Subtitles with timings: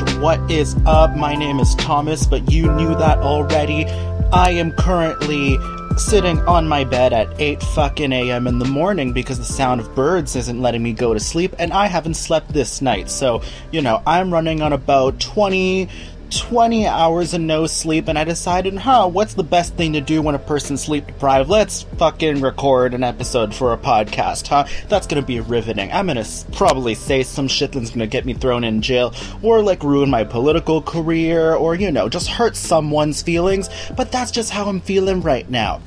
[0.00, 1.14] What is up?
[1.16, 3.84] My name is Thomas, but you knew that already.
[4.32, 5.58] I am currently
[5.98, 9.94] sitting on my bed at 8 fucking am in the morning because the sound of
[9.94, 13.10] birds isn't letting me go to sleep, and I haven't slept this night.
[13.10, 15.90] So, you know, I'm running on about 20
[16.38, 20.22] 20 hours of no sleep, and I decided, huh, what's the best thing to do
[20.22, 21.50] when a person's sleep deprived?
[21.50, 24.66] Let's fucking record an episode for a podcast, huh?
[24.88, 25.92] That's gonna be riveting.
[25.92, 29.82] I'm gonna probably say some shit that's gonna get me thrown in jail, or like
[29.82, 34.66] ruin my political career, or you know, just hurt someone's feelings, but that's just how
[34.66, 35.80] I'm feeling right now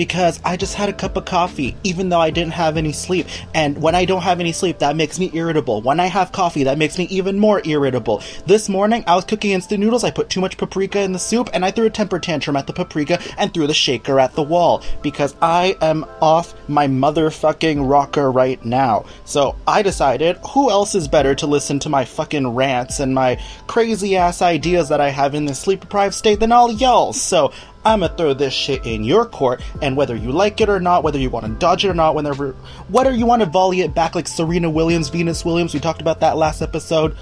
[0.00, 3.26] because I just had a cup of coffee, even though I didn't have any sleep.
[3.54, 5.82] And when I don't have any sleep, that makes me irritable.
[5.82, 8.22] When I have coffee, that makes me even more irritable.
[8.46, 10.02] This morning, I was cooking instant noodles.
[10.02, 12.66] I put too much paprika in the soup, and I threw a temper tantrum at
[12.66, 17.86] the paprika and threw the shaker at the wall because I am off my motherfucking
[17.86, 19.04] rocker right now.
[19.26, 23.38] So I decided, who else is better to listen to my fucking rants and my
[23.66, 27.12] crazy ass ideas that I have in this sleep deprived state than all y'all?
[27.12, 27.52] So
[27.84, 31.02] I'm gonna throw this shit in your court, and whether you like it or not,
[31.02, 32.52] whether you want to dodge it or not, whenever,
[32.88, 36.20] whether you want to volley it back like Serena Williams, Venus Williams, we talked about
[36.20, 37.16] that last episode.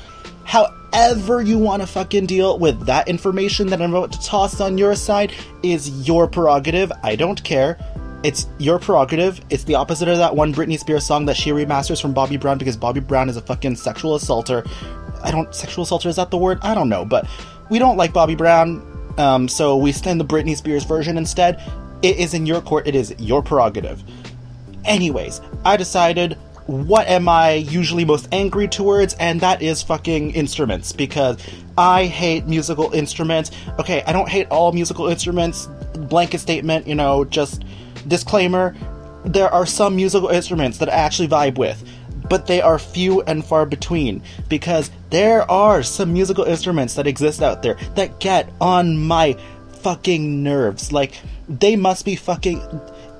[0.44, 4.78] However, you want to fucking deal with that information that I'm about to toss on
[4.78, 6.90] your side is your prerogative.
[7.02, 7.78] I don't care.
[8.24, 9.40] It's your prerogative.
[9.50, 12.58] It's the opposite of that one Britney Spears song that she remasters from Bobby Brown
[12.58, 14.64] because Bobby Brown is a fucking sexual assaulter.
[15.22, 16.58] I don't, sexual assaulter, is that the word?
[16.62, 17.28] I don't know, but
[17.70, 18.82] we don't like Bobby Brown.
[19.18, 21.60] Um, so we stand the Britney Spears version instead.
[22.02, 22.86] It is in your court.
[22.86, 24.02] It is your prerogative.
[24.84, 30.92] Anyways, I decided what am I usually most angry towards, and that is fucking instruments
[30.92, 31.38] because
[31.76, 33.50] I hate musical instruments.
[33.78, 35.66] Okay, I don't hate all musical instruments.
[35.94, 37.64] Blanket statement, you know, just
[38.06, 38.76] disclaimer.
[39.24, 41.82] There are some musical instruments that I actually vibe with
[42.28, 47.42] but they are few and far between because there are some musical instruments that exist
[47.42, 49.36] out there that get on my
[49.82, 50.92] fucking nerves.
[50.92, 52.62] Like, they must be fucking.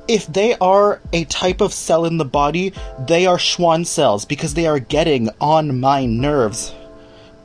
[0.07, 2.73] If they are a type of cell in the body,
[3.07, 6.75] they are Schwann cells because they are getting on my nerves.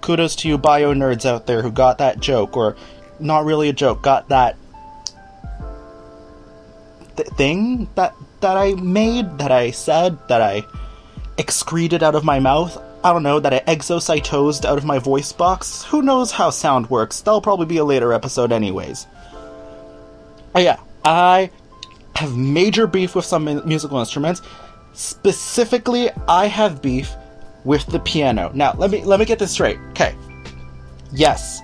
[0.02, 2.76] Kudos to you bio nerds out there who got that joke, or
[3.20, 4.58] not really a joke, got that
[7.16, 10.64] th- thing that that I made, that I said, that I
[11.38, 12.82] excreted out of my mouth.
[13.04, 15.84] I don't know, that I exocytosed out of my voice box.
[15.84, 17.20] Who knows how sound works?
[17.20, 19.08] That'll probably be a later episode, anyways.
[20.56, 21.50] Oh, yeah, I
[22.16, 24.42] have major beef with some musical instruments.
[24.94, 27.14] Specifically, I have beef
[27.64, 28.52] with the piano.
[28.54, 29.80] Now, let me let me get this straight.
[29.90, 30.16] Okay.
[31.12, 31.62] Yes.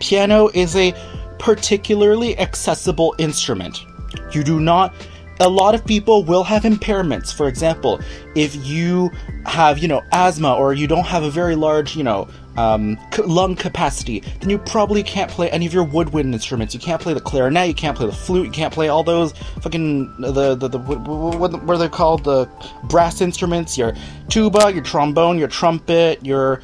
[0.00, 0.94] Piano is a
[1.38, 3.84] particularly accessible instrument.
[4.32, 4.94] You do not
[5.42, 7.34] a lot of people will have impairments.
[7.34, 8.00] For example,
[8.34, 9.10] if you
[9.44, 13.56] have, you know, asthma or you don't have a very large, you know, um, lung
[13.56, 16.74] capacity, then you probably can't play any of your woodwind instruments.
[16.74, 19.32] You can't play the clarinet, you can't play the flute, you can't play all those
[19.62, 21.00] fucking the the, the what,
[21.38, 22.24] what, what are they called?
[22.24, 22.48] The
[22.84, 23.94] brass instruments, your
[24.28, 26.62] tuba, your trombone, your trumpet, your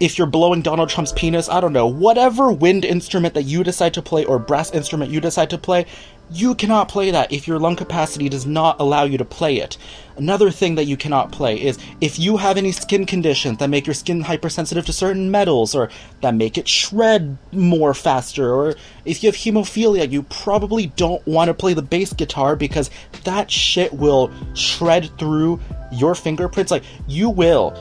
[0.00, 3.94] if you're blowing Donald Trump's penis, I don't know, whatever wind instrument that you decide
[3.94, 5.86] to play or brass instrument you decide to play,
[6.30, 9.76] you cannot play that if your lung capacity does not allow you to play it.
[10.16, 13.86] Another thing that you cannot play is if you have any skin conditions that make
[13.86, 15.90] your skin hypersensitive to certain metals or
[16.20, 18.74] that make it shred more faster or
[19.04, 22.90] if you have hemophilia, you probably don't want to play the bass guitar because
[23.24, 25.60] that shit will shred through
[25.92, 27.74] your fingerprints like you will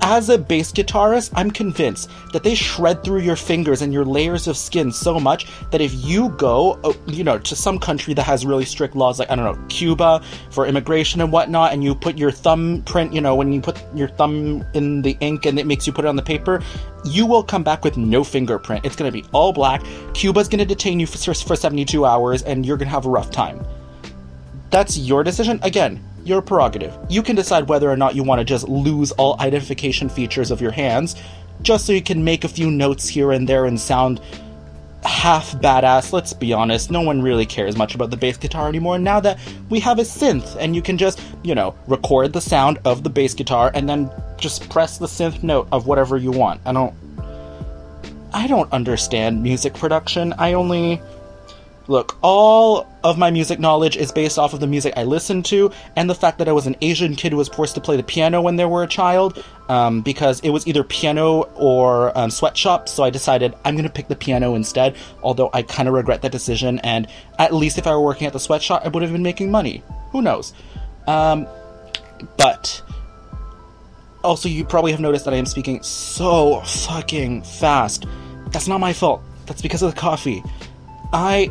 [0.00, 4.46] as a bass guitarist, I'm convinced that they shred through your fingers and your layers
[4.46, 8.22] of skin so much that if you go, uh, you know, to some country that
[8.22, 11.94] has really strict laws, like, I don't know, Cuba for immigration and whatnot, and you
[11.94, 15.66] put your thumbprint, you know, when you put your thumb in the ink and it
[15.66, 16.62] makes you put it on the paper,
[17.04, 18.84] you will come back with no fingerprint.
[18.84, 19.82] It's going to be all black.
[20.12, 23.10] Cuba's going to detain you for, for 72 hours and you're going to have a
[23.10, 23.64] rough time.
[24.70, 25.60] That's your decision.
[25.62, 26.96] Again, your prerogative.
[27.08, 30.60] You can decide whether or not you want to just lose all identification features of
[30.60, 31.16] your hands,
[31.62, 34.20] just so you can make a few notes here and there and sound
[35.04, 36.12] half badass.
[36.12, 39.38] Let's be honest, no one really cares much about the bass guitar anymore now that
[39.68, 43.10] we have a synth and you can just, you know, record the sound of the
[43.10, 46.60] bass guitar and then just press the synth note of whatever you want.
[46.64, 46.94] I don't
[48.32, 50.32] I don't understand music production.
[50.38, 51.00] I only
[51.86, 55.70] Look, all of my music knowledge is based off of the music I listened to
[55.94, 58.02] and the fact that I was an Asian kid who was forced to play the
[58.02, 62.88] piano when they were a child, um, because it was either piano or um, sweatshop,
[62.88, 66.32] so I decided I'm gonna pick the piano instead, although I kind of regret that
[66.32, 67.06] decision, and
[67.38, 69.82] at least if I were working at the sweatshop, I would have been making money.
[70.10, 70.54] Who knows?
[71.06, 71.46] Um,
[72.38, 72.82] but
[74.22, 78.06] also, you probably have noticed that I am speaking so fucking fast.
[78.48, 79.22] That's not my fault.
[79.44, 80.42] That's because of the coffee.
[81.12, 81.50] I.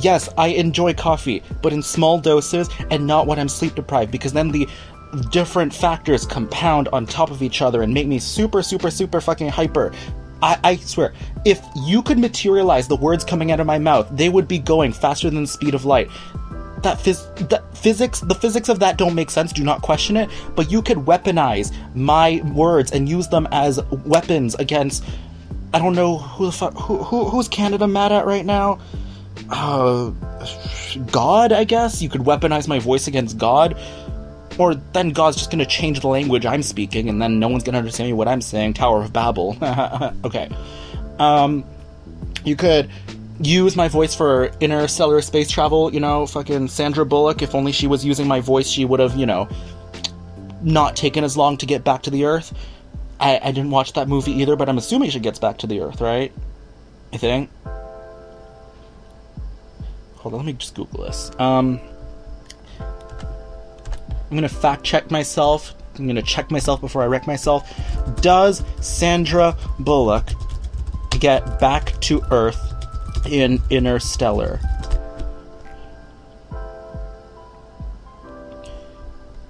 [0.00, 4.32] Yes, I enjoy coffee, but in small doses and not when I'm sleep deprived, because
[4.32, 4.68] then the
[5.30, 9.48] different factors compound on top of each other and make me super, super, super fucking
[9.48, 9.92] hyper.
[10.42, 11.14] I, I swear,
[11.44, 14.92] if you could materialize the words coming out of my mouth, they would be going
[14.92, 16.10] faster than the speed of light
[16.84, 20.30] that, phys- that physics the physics of that don't make sense do not question it
[20.54, 25.02] but you could weaponize my words and use them as weapons against
[25.72, 28.78] i don't know who the fuck who, who who's canada mad at right now
[29.50, 30.10] uh
[31.10, 33.76] god i guess you could weaponize my voice against god
[34.58, 37.78] or then god's just gonna change the language i'm speaking and then no one's gonna
[37.78, 39.56] understand me what i'm saying tower of babel
[40.24, 40.48] okay
[41.18, 41.64] um
[42.44, 42.88] you could
[43.40, 47.42] use my voice for interstellar space travel, you know, fucking Sandra Bullock.
[47.42, 49.48] If only she was using my voice, she would have, you know,
[50.62, 52.56] not taken as long to get back to the Earth.
[53.18, 55.80] I, I didn't watch that movie either, but I'm assuming she gets back to the
[55.80, 56.32] Earth, right?
[57.12, 57.50] I think.
[60.24, 61.30] Hold on, let me just Google this.
[61.38, 61.78] Um,
[62.80, 65.74] I'm gonna fact check myself.
[65.98, 67.70] I'm gonna check myself before I wreck myself.
[68.22, 70.30] Does Sandra Bullock
[71.10, 72.72] get back to Earth
[73.30, 74.60] in Interstellar.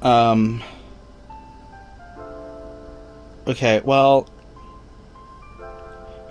[0.02, 0.60] Um.
[3.46, 4.28] Okay, well.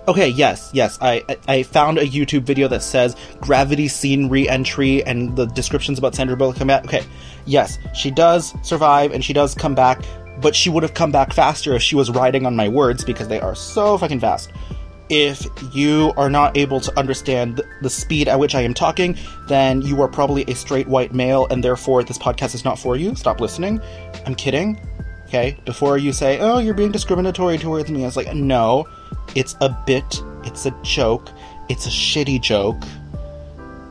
[0.06, 0.98] Okay, yes, yes.
[1.00, 6.14] I, I found a YouTube video that says gravity scene re-entry and the descriptions about
[6.14, 6.84] Sandra Bullock come back.
[6.84, 7.04] Okay,
[7.46, 10.02] yes, she does survive and she does come back,
[10.42, 13.28] but she would have come back faster if she was riding on my words because
[13.28, 14.50] they are so fucking fast
[15.08, 19.16] if you are not able to understand the speed at which I am talking,
[19.48, 22.96] then you are probably a straight white male, and therefore this podcast is not for
[22.96, 23.14] you.
[23.14, 23.80] Stop listening.
[24.26, 24.80] I'm kidding.
[25.26, 25.58] Okay?
[25.64, 28.88] Before you say, oh, you're being discriminatory towards me, I was like, no,
[29.34, 31.30] it's a bit, it's a joke,
[31.68, 32.82] it's a shitty joke.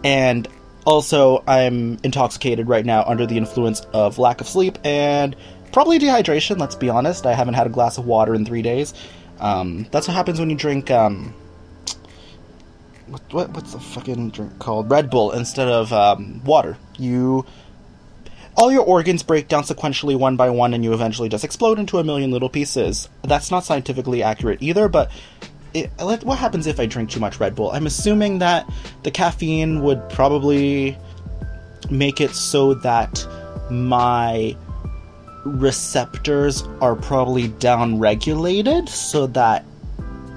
[0.04, 0.48] And
[0.86, 5.36] also, I'm intoxicated right now under the influence of lack of sleep and
[5.72, 7.25] probably dehydration, let's be honest.
[7.25, 8.94] I haven't had a glass of water in three days.
[9.40, 10.92] Um, that's what happens when you drink.
[10.92, 11.34] Um,
[13.08, 14.90] what, what what's the fucking drink called?
[14.90, 16.78] Red Bull instead of um, water.
[16.98, 17.46] You
[18.55, 22.00] all your organs break down sequentially one by one, and you eventually just explode into
[22.00, 23.09] a million little pieces.
[23.23, 25.11] That's not scientifically accurate either, but
[25.73, 27.71] it, what happens if I drink too much Red Bull?
[27.71, 28.69] I'm assuming that
[29.03, 30.97] the caffeine would probably
[31.89, 33.25] make it so that
[33.69, 34.55] my
[35.45, 39.65] receptors are probably down regulated so that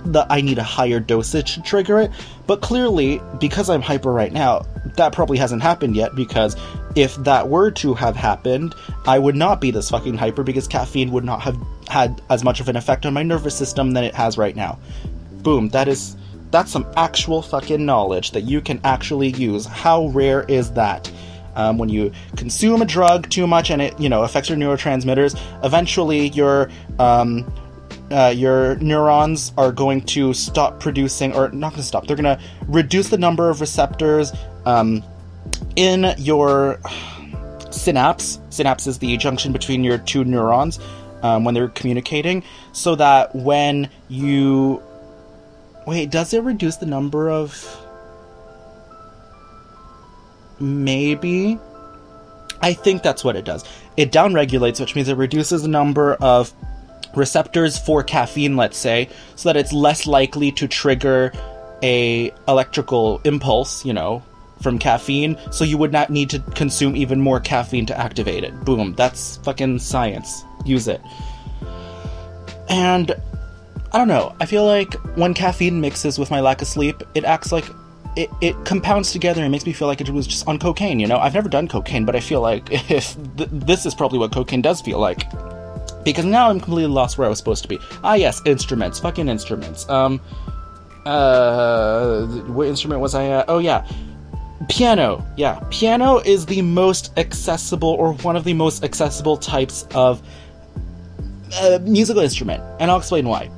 [0.04, 2.10] the, I need a higher dosage to trigger it.
[2.46, 4.64] But clearly, because I'm hyper right now,
[4.96, 6.56] that probably hasn't happened yet because
[6.94, 8.75] if that were to have happened,
[9.06, 11.58] I would not be this fucking hyper because caffeine would not have
[11.88, 14.78] had as much of an effect on my nervous system than it has right now.
[15.43, 16.16] Boom, that is
[16.50, 19.66] that's some actual fucking knowledge that you can actually use.
[19.66, 21.10] How rare is that?
[21.54, 25.40] Um, when you consume a drug too much and it, you know, affects your neurotransmitters,
[25.64, 27.50] eventually your um,
[28.11, 32.07] uh, your neurons are going to stop producing, or not going to stop.
[32.07, 34.33] They're going to reduce the number of receptors
[34.64, 35.02] um,
[35.76, 36.80] in your
[37.71, 38.40] synapse.
[38.50, 40.78] Synapse is the junction between your two neurons
[41.23, 42.42] um, when they're communicating,
[42.73, 44.83] so that when you
[45.87, 47.83] wait, does it reduce the number of
[50.59, 51.59] Maybe.
[52.62, 53.64] I think that's what it does.
[53.97, 56.52] It downregulates, which means it reduces the number of
[57.16, 61.32] receptors for caffeine, let's say, so that it's less likely to trigger
[61.82, 64.23] a electrical impulse, you know,
[64.62, 68.58] from caffeine, so you would not need to consume even more caffeine to activate it.
[68.64, 70.44] Boom, that's fucking science.
[70.64, 71.00] Use it.
[72.68, 73.12] And
[73.92, 77.25] I don't know, I feel like when caffeine mixes with my lack of sleep, it
[77.25, 77.66] acts like
[78.16, 81.06] it, it compounds together and makes me feel like it was just on cocaine, you
[81.06, 81.18] know?
[81.18, 84.62] I've never done cocaine, but I feel like if th- this is probably what cocaine
[84.62, 85.23] does feel like.
[86.06, 87.78] Because now I'm completely lost where I was supposed to be.
[88.04, 89.00] Ah, yes, instruments.
[89.00, 89.88] Fucking instruments.
[89.90, 90.20] Um,
[91.04, 93.46] uh, what instrument was I at?
[93.48, 93.84] Oh, yeah.
[94.68, 95.26] Piano.
[95.36, 95.60] Yeah.
[95.70, 100.22] Piano is the most accessible, or one of the most accessible types of
[101.60, 102.62] uh, musical instrument.
[102.78, 103.48] And I'll explain why.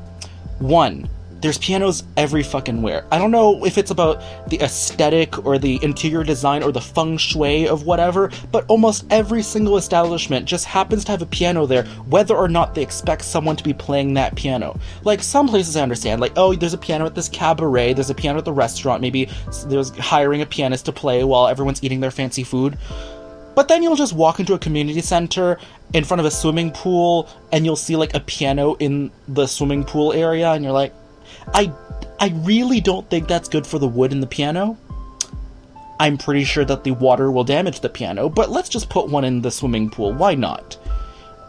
[0.59, 1.09] One,
[1.41, 3.07] there's pianos every fucking where.
[3.13, 7.17] I don't know if it's about the aesthetic or the interior design or the feng
[7.17, 11.85] shui of whatever, but almost every single establishment just happens to have a piano there,
[12.09, 14.79] whether or not they expect someone to be playing that piano.
[15.05, 18.15] Like some places I understand, like, oh, there's a piano at this cabaret, there's a
[18.15, 19.29] piano at the restaurant, maybe
[19.67, 22.77] there's hiring a pianist to play while everyone's eating their fancy food.
[23.55, 25.59] But then you'll just walk into a community center
[25.93, 29.83] in front of a swimming pool and you'll see like a piano in the swimming
[29.83, 30.95] pool area and you're like,
[31.55, 31.73] I
[32.21, 34.77] I really don't think that's good for the wood in the piano.
[36.01, 39.25] I'm pretty sure that the water will damage the piano, but let's just put one
[39.25, 40.13] in the swimming pool.
[40.13, 40.77] Why not?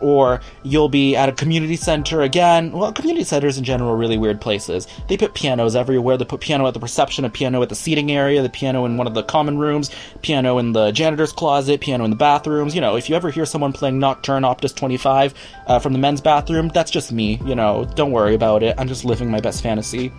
[0.01, 2.71] Or you'll be at a community center again.
[2.71, 4.87] Well, community centers in general are really weird places.
[5.07, 6.17] They put pianos everywhere.
[6.17, 8.97] They put piano at the reception, a piano at the seating area, the piano in
[8.97, 9.91] one of the common rooms,
[10.21, 12.75] piano in the janitor's closet, piano in the bathrooms.
[12.75, 15.33] You know, if you ever hear someone playing Nocturne Opus 25
[15.67, 17.41] uh, from the men's bathroom, that's just me.
[17.45, 18.75] You know, don't worry about it.
[18.77, 20.11] I'm just living my best fantasy.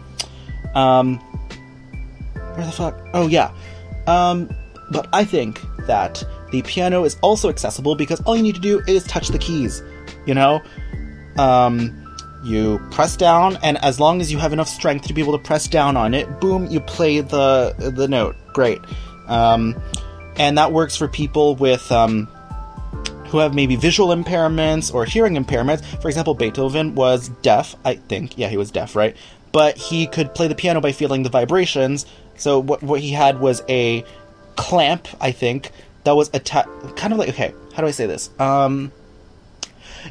[0.75, 1.19] Um,
[2.55, 3.01] where the fuck?
[3.15, 3.53] Oh, yeah.
[4.07, 4.51] Um,
[4.91, 8.83] but I think that the piano is also accessible because all you need to do
[8.87, 9.83] is touch the keys.
[10.27, 10.63] You know,
[11.39, 11.97] um,
[12.43, 15.45] you press down, and as long as you have enough strength to be able to
[15.45, 18.37] press down on it, boom, you play the the note.
[18.53, 18.81] Great,
[19.29, 19.81] um,
[20.37, 22.27] and that works for people with um,
[23.31, 25.85] who have maybe visual impairments or hearing impairments.
[26.03, 27.77] For example, Beethoven was deaf.
[27.85, 29.17] I think, yeah, he was deaf, right?
[29.53, 32.07] But he could play the piano by feeling the vibrations.
[32.37, 34.05] So what what he had was a
[34.57, 35.71] clamp, I think,
[36.05, 36.69] that was attached.
[36.97, 38.31] Kind of like okay, how do I say this?
[38.39, 38.93] Um,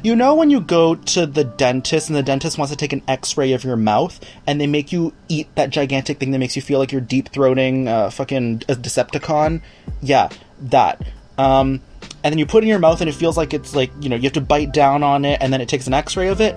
[0.02, 3.02] you know when you go to the dentist and the dentist wants to take an
[3.08, 6.62] X-ray of your mouth and they make you eat that gigantic thing that makes you
[6.62, 9.62] feel like you're deep throating uh, fucking a Decepticon?
[10.00, 10.28] Yeah,
[10.62, 11.02] that.
[11.38, 11.80] Um,
[12.22, 14.08] and then you put it in your mouth and it feels like it's like you
[14.08, 16.40] know you have to bite down on it and then it takes an X-ray of
[16.40, 16.56] it.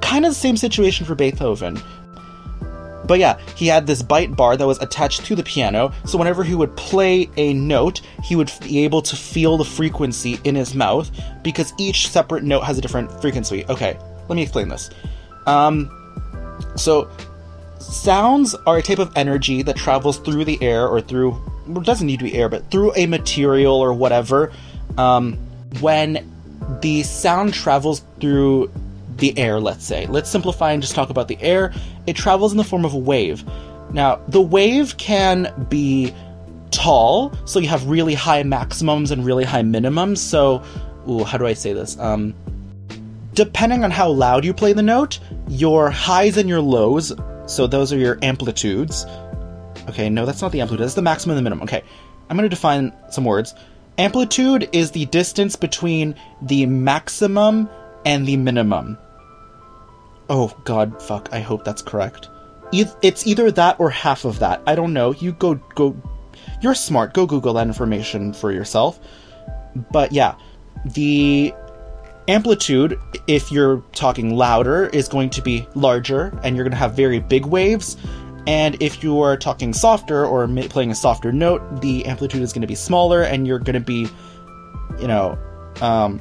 [0.00, 1.80] Kind of the same situation for Beethoven.
[3.08, 6.44] But yeah, he had this bite bar that was attached to the piano, so whenever
[6.44, 10.74] he would play a note, he would be able to feel the frequency in his
[10.74, 11.10] mouth
[11.42, 13.64] because each separate note has a different frequency.
[13.68, 13.98] Okay,
[14.28, 14.90] let me explain this.
[15.46, 15.90] Um,
[16.76, 17.10] so,
[17.78, 21.30] sounds are a type of energy that travels through the air or through,
[21.66, 24.52] well, doesn't need to be air, but through a material or whatever.
[24.98, 25.38] Um,
[25.80, 26.30] when
[26.82, 28.70] the sound travels through
[29.18, 30.06] the air, let's say.
[30.06, 31.72] Let's simplify and just talk about the air.
[32.06, 33.44] It travels in the form of a wave.
[33.92, 36.14] Now, the wave can be
[36.70, 40.18] tall, so you have really high maximums and really high minimums.
[40.18, 40.62] So,
[41.08, 41.98] ooh, how do I say this?
[41.98, 42.34] Um,
[43.34, 47.12] depending on how loud you play the note, your highs and your lows,
[47.46, 49.06] so those are your amplitudes.
[49.88, 51.64] Okay, no, that's not the amplitude, that's the maximum and the minimum.
[51.64, 51.82] Okay,
[52.28, 53.54] I'm to define some words.
[53.96, 57.68] Amplitude is the distance between the maximum
[58.04, 58.98] and the minimum.
[60.30, 61.28] Oh god, fuck.
[61.32, 62.28] I hope that's correct.
[62.72, 64.62] It's either that or half of that.
[64.66, 65.12] I don't know.
[65.14, 65.96] You go go.
[66.60, 67.14] You're smart.
[67.14, 69.00] Go Google that information for yourself.
[69.90, 70.34] But yeah,
[70.84, 71.54] the
[72.26, 76.94] amplitude, if you're talking louder, is going to be larger, and you're going to have
[76.94, 77.96] very big waves.
[78.46, 82.62] And if you are talking softer or playing a softer note, the amplitude is going
[82.62, 84.08] to be smaller, and you're going to be,
[84.98, 85.38] you know,
[85.80, 86.20] um,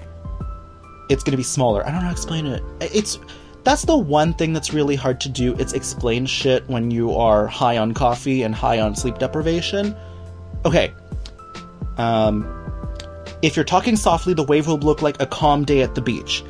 [1.10, 1.86] it's going to be smaller.
[1.86, 2.64] I don't know how to explain it.
[2.82, 3.20] It's
[3.68, 5.54] that's the one thing that's really hard to do.
[5.56, 9.94] It's explain shit when you are high on coffee and high on sleep deprivation.
[10.64, 10.94] Okay.
[11.98, 12.48] Um,
[13.42, 16.46] if you're talking softly, the wave will look like a calm day at the beach.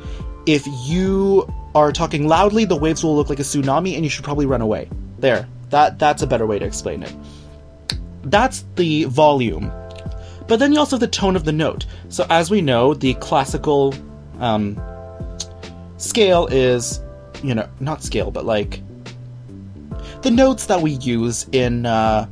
[0.46, 4.22] If you are talking loudly, the waves will look like a tsunami and you should
[4.22, 4.88] probably run away.
[5.18, 5.48] There.
[5.70, 7.12] That that's a better way to explain it.
[8.22, 9.72] That's the volume.
[10.46, 11.84] But then you also have the tone of the note.
[12.10, 13.92] So as we know, the classical
[14.38, 14.80] um,
[15.96, 17.00] scale is
[17.42, 18.80] you know, not scale, but like
[20.22, 22.26] the notes that we use in uh,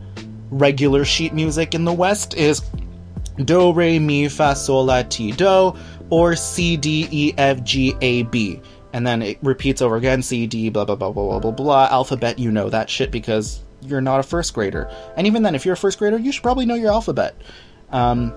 [0.51, 2.63] regular sheet music in the West is
[3.45, 5.75] do, re, mi, fa, sol, la, ti, do,
[6.11, 8.61] or C, D, E, F, G, A, B.
[8.93, 11.89] And then it repeats over again C, D, blah, blah, blah, blah, blah, blah, blah.
[11.91, 14.91] Alphabet, you know that shit because you're not a first grader.
[15.17, 17.37] And even then, if you're a first grader, you should probably know your alphabet.
[17.91, 18.33] Um,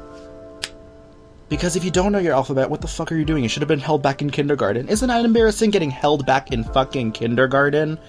[1.50, 3.44] because if you don't know your alphabet, what the fuck are you doing?
[3.44, 4.88] You should have been held back in kindergarten.
[4.88, 8.00] Isn't that embarrassing getting held back in fucking kindergarten?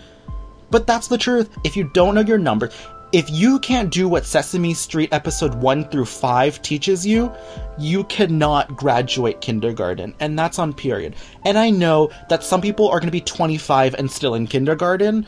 [0.71, 1.51] But that's the truth.
[1.65, 2.73] If you don't know your numbers,
[3.13, 7.33] if you can't do what Sesame Street episode 1 through 5 teaches you,
[7.77, 10.15] you cannot graduate kindergarten.
[10.21, 11.17] And that's on period.
[11.45, 15.27] And I know that some people are going to be 25 and still in kindergarten,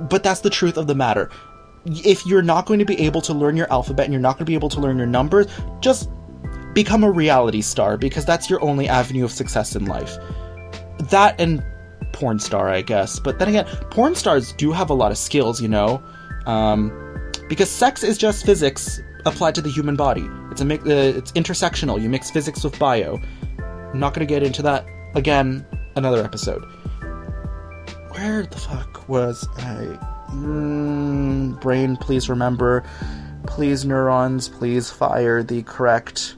[0.00, 1.30] but that's the truth of the matter.
[1.84, 4.44] If you're not going to be able to learn your alphabet and you're not going
[4.46, 5.46] to be able to learn your numbers,
[5.80, 6.10] just
[6.74, 10.16] become a reality star because that's your only avenue of success in life.
[11.10, 11.62] That and
[12.12, 13.18] porn star, I guess.
[13.18, 16.02] But then again, porn stars do have a lot of skills, you know,
[16.46, 16.92] um,
[17.48, 20.28] because sex is just physics applied to the human body.
[20.50, 22.00] It's a uh, it's intersectional.
[22.00, 23.20] You mix physics with bio.
[23.58, 25.66] I'm not gonna get into that again.
[25.96, 26.64] Another episode.
[28.10, 29.98] Where the fuck was I?
[30.30, 32.84] Mm, brain, please remember.
[33.46, 36.36] Please, neurons, please fire the correct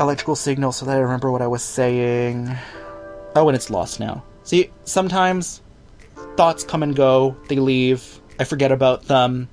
[0.00, 2.54] electrical signal so that I remember what I was saying.
[3.34, 4.24] Oh, and it's lost now.
[4.44, 5.60] See, sometimes
[6.36, 9.48] thoughts come and go, they leave, I forget about them,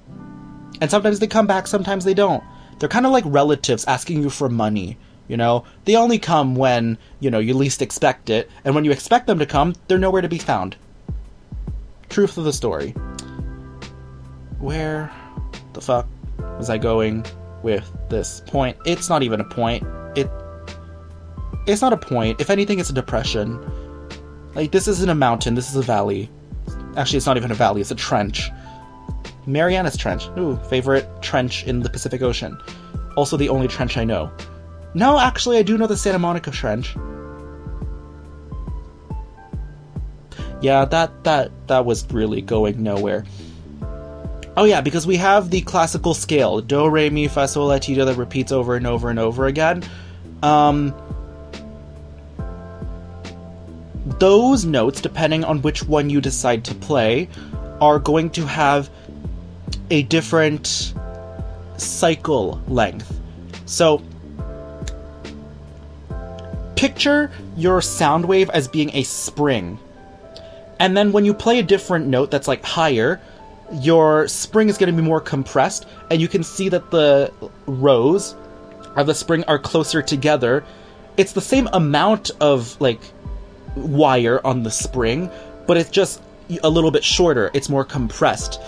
[0.82, 2.44] and sometimes they come back, sometimes they don't.
[2.80, 4.98] They're kind of like relatives asking you for money.
[5.28, 8.92] You know, they only come when, you know, you least expect it, and when you
[8.92, 10.76] expect them to come, they're nowhere to be found.
[12.10, 12.92] Truth of the story.
[14.60, 15.12] Where
[15.74, 16.08] the fuck
[16.58, 17.26] was I going
[17.64, 18.78] with this point?
[18.86, 19.84] It's not even a point.
[20.16, 20.30] It
[21.68, 22.40] it's not a point.
[22.40, 23.60] If anything, it's a depression.
[24.54, 25.56] Like this isn't a mountain.
[25.56, 26.30] This is a valley.
[26.96, 27.82] Actually, it's not even a valley.
[27.82, 28.50] It's a trench.
[29.46, 30.28] Marianas Trench.
[30.38, 32.58] Ooh, favorite trench in the Pacific Ocean.
[33.16, 34.32] Also, the only trench I know.
[34.94, 36.96] No, actually, I do know the Santa Monica Trench.
[40.62, 43.26] Yeah, that that that was really going nowhere.
[44.58, 47.94] Oh yeah, because we have the classical scale do re mi fa sol la ti
[47.94, 49.84] do that repeats over and over and over again.
[50.44, 50.94] Um,
[54.20, 57.28] those notes, depending on which one you decide to play,
[57.82, 58.90] are going to have
[59.90, 60.94] a different
[61.78, 63.20] cycle length.
[63.66, 64.02] So,
[66.76, 69.80] picture your sound wave as being a spring.
[70.80, 73.20] And then when you play a different note that's like higher,
[73.74, 77.34] your spring is going to be more compressed, and you can see that the
[77.66, 78.36] rows
[78.96, 80.64] of the spring are closer together.
[81.18, 83.02] It's the same amount of like
[83.76, 85.30] wire on the spring,
[85.68, 86.22] but it's just
[86.64, 87.52] a little bit shorter.
[87.54, 88.62] It's more compressed.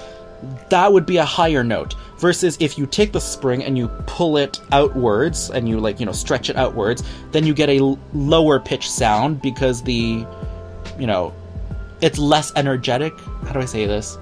[0.69, 1.95] That would be a higher note.
[2.17, 6.05] Versus if you take the spring and you pull it outwards and you like, you
[6.05, 10.25] know, stretch it outwards, then you get a lower pitch sound because the,
[10.97, 11.31] you know,
[12.01, 13.13] it's less energetic.
[13.45, 14.17] How do I say this?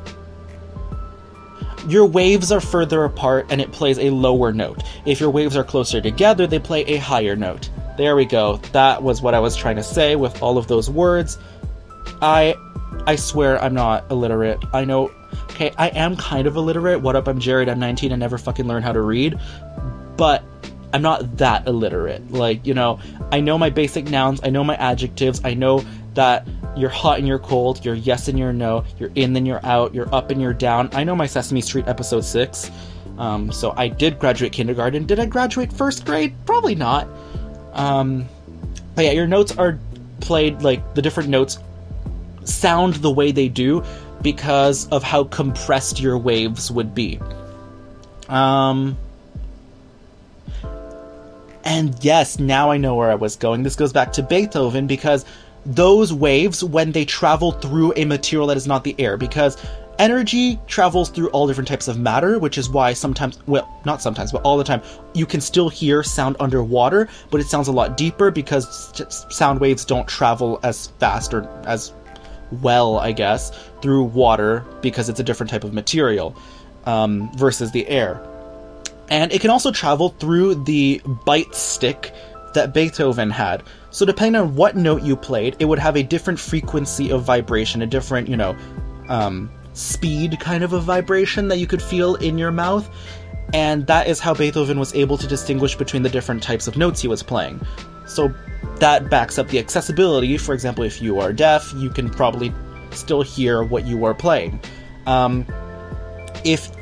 [1.87, 4.83] Your waves are further apart and it plays a lower note.
[5.05, 7.69] If your waves are closer together, they play a higher note.
[7.97, 8.57] There we go.
[8.71, 11.37] That was what I was trying to say with all of those words.
[12.21, 12.55] I
[13.07, 14.59] I swear I'm not illiterate.
[14.73, 15.11] I know
[15.51, 17.01] okay, I am kind of illiterate.
[17.01, 17.27] What up?
[17.27, 17.69] I'm Jared.
[17.69, 19.39] I'm 19 and never fucking learned how to read.
[20.17, 20.43] But
[20.95, 22.31] I'm not that illiterate.
[22.31, 25.83] Like, you know, I know my basic nouns, I know my adjectives, I know
[26.15, 29.65] that you're hot and you're cold, you're yes and you're no, you're in and you're
[29.65, 30.89] out, you're up and you're down.
[30.93, 32.71] I know my Sesame Street episode 6.
[33.17, 35.05] Um, so I did graduate kindergarten.
[35.05, 36.33] Did I graduate first grade?
[36.45, 37.07] Probably not.
[37.73, 38.25] Um,
[38.93, 39.79] but yeah, your notes are
[40.21, 41.59] played like the different notes
[42.43, 43.83] sound the way they do
[44.21, 47.19] because of how compressed your waves would be.
[48.27, 48.97] Um,
[51.63, 53.63] and yes, now I know where I was going.
[53.63, 55.25] This goes back to Beethoven because
[55.65, 59.57] those waves, when they travel through a material that is not the air, because
[59.99, 64.31] energy travels through all different types of matter, which is why sometimes, well, not sometimes,
[64.31, 64.81] but all the time,
[65.13, 69.85] you can still hear sound underwater, but it sounds a lot deeper because sound waves
[69.85, 71.93] don't travel as fast or as
[72.61, 73.51] well, I guess,
[73.81, 76.35] through water because it's a different type of material
[76.85, 78.21] um, versus the air.
[79.09, 82.13] And it can also travel through the bite stick
[82.55, 83.63] that Beethoven had.
[83.91, 87.81] So depending on what note you played, it would have a different frequency of vibration,
[87.81, 88.57] a different, you know,
[89.07, 92.89] um, speed kind of a vibration that you could feel in your mouth.
[93.53, 97.01] And that is how Beethoven was able to distinguish between the different types of notes
[97.01, 97.61] he was playing.
[98.05, 98.33] So
[98.79, 100.37] that backs up the accessibility.
[100.37, 102.53] For example, if you are deaf, you can probably
[102.91, 104.59] still hear what you are playing.
[105.05, 105.45] Um,
[106.43, 106.74] if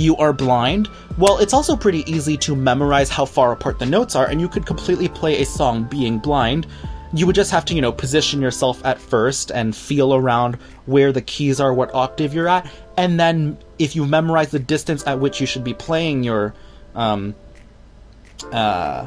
[0.00, 4.16] you are blind, well, it's also pretty easy to memorize how far apart the notes
[4.16, 6.66] are, and you could completely play a song being blind.
[7.12, 10.54] You would just have to, you know, position yourself at first and feel around
[10.86, 15.06] where the keys are, what octave you're at, and then if you memorize the distance
[15.06, 16.54] at which you should be playing your
[16.94, 17.34] um,
[18.52, 19.06] uh,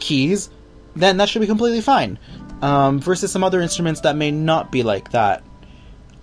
[0.00, 0.50] keys,
[0.96, 2.18] then that should be completely fine.
[2.62, 5.42] Um, versus some other instruments that may not be like that.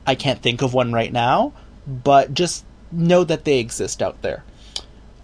[0.07, 1.53] I can't think of one right now,
[1.85, 4.43] but just know that they exist out there.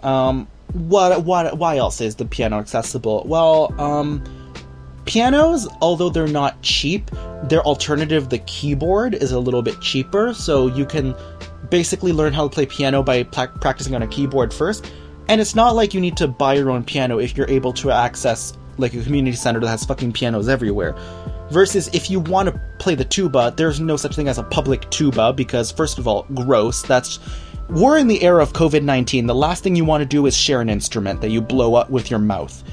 [0.04, 3.24] Um, what, what, why else is the piano accessible?
[3.26, 4.24] Well, um,
[5.06, 7.10] pianos, although they're not cheap,
[7.44, 11.16] their alternative, the keyboard, is a little bit cheaper, so you can
[11.70, 14.92] basically learn how to play piano by pra- practicing on a keyboard first.
[15.28, 17.92] And it's not like you need to buy your own piano if you're able to
[17.92, 20.96] access like a community center that has fucking pianos everywhere.
[21.52, 24.90] Versus if you want to play the tuba, there's no such thing as a public
[24.90, 26.82] tuba because, first of all, gross.
[26.82, 27.20] That's.
[27.70, 29.28] We're in the era of COVID 19.
[29.28, 31.90] The last thing you want to do is share an instrument that you blow up
[31.90, 32.64] with your mouth.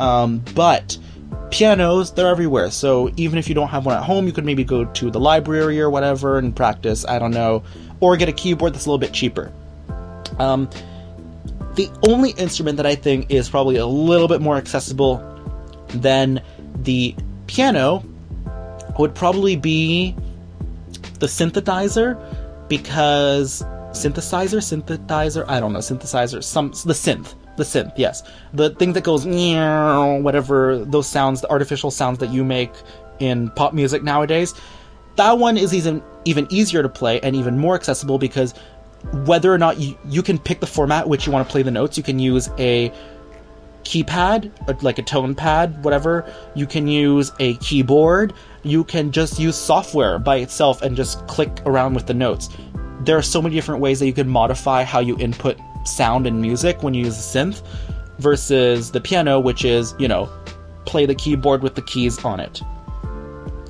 [0.00, 0.98] Um, but
[1.50, 2.70] pianos, they're everywhere.
[2.70, 5.20] So even if you don't have one at home, you could maybe go to the
[5.20, 7.04] library or whatever and practice.
[7.06, 7.62] I don't know.
[8.00, 9.52] Or get a keyboard that's a little bit cheaper.
[10.38, 10.68] Um,
[11.74, 15.28] the only instrument that I think is probably a little bit more accessible
[15.88, 16.42] than
[16.82, 17.14] the
[17.46, 18.04] piano
[18.98, 20.16] would probably be
[21.18, 22.18] the synthesizer
[22.68, 28.92] because synthesizer, synthesizer, I don't know, synthesizer, some the synth, the synth, yes, the thing
[28.94, 32.72] that goes whatever those sounds, the artificial sounds that you make
[33.18, 34.54] in pop music nowadays.
[35.16, 38.54] That one is even even easier to play and even more accessible because
[39.24, 41.70] whether or not you, you can pick the format which you want to play the
[41.70, 42.92] notes, you can use a
[43.84, 46.24] keypad, like a tone pad, whatever.
[46.54, 48.32] You can use a keyboard.
[48.62, 52.48] You can just use software by itself and just click around with the notes.
[53.04, 56.40] There are so many different ways that you can modify how you input sound and
[56.40, 57.62] music when you use a synth
[58.18, 60.30] versus the piano, which is, you know,
[60.86, 62.60] play the keyboard with the keys on it.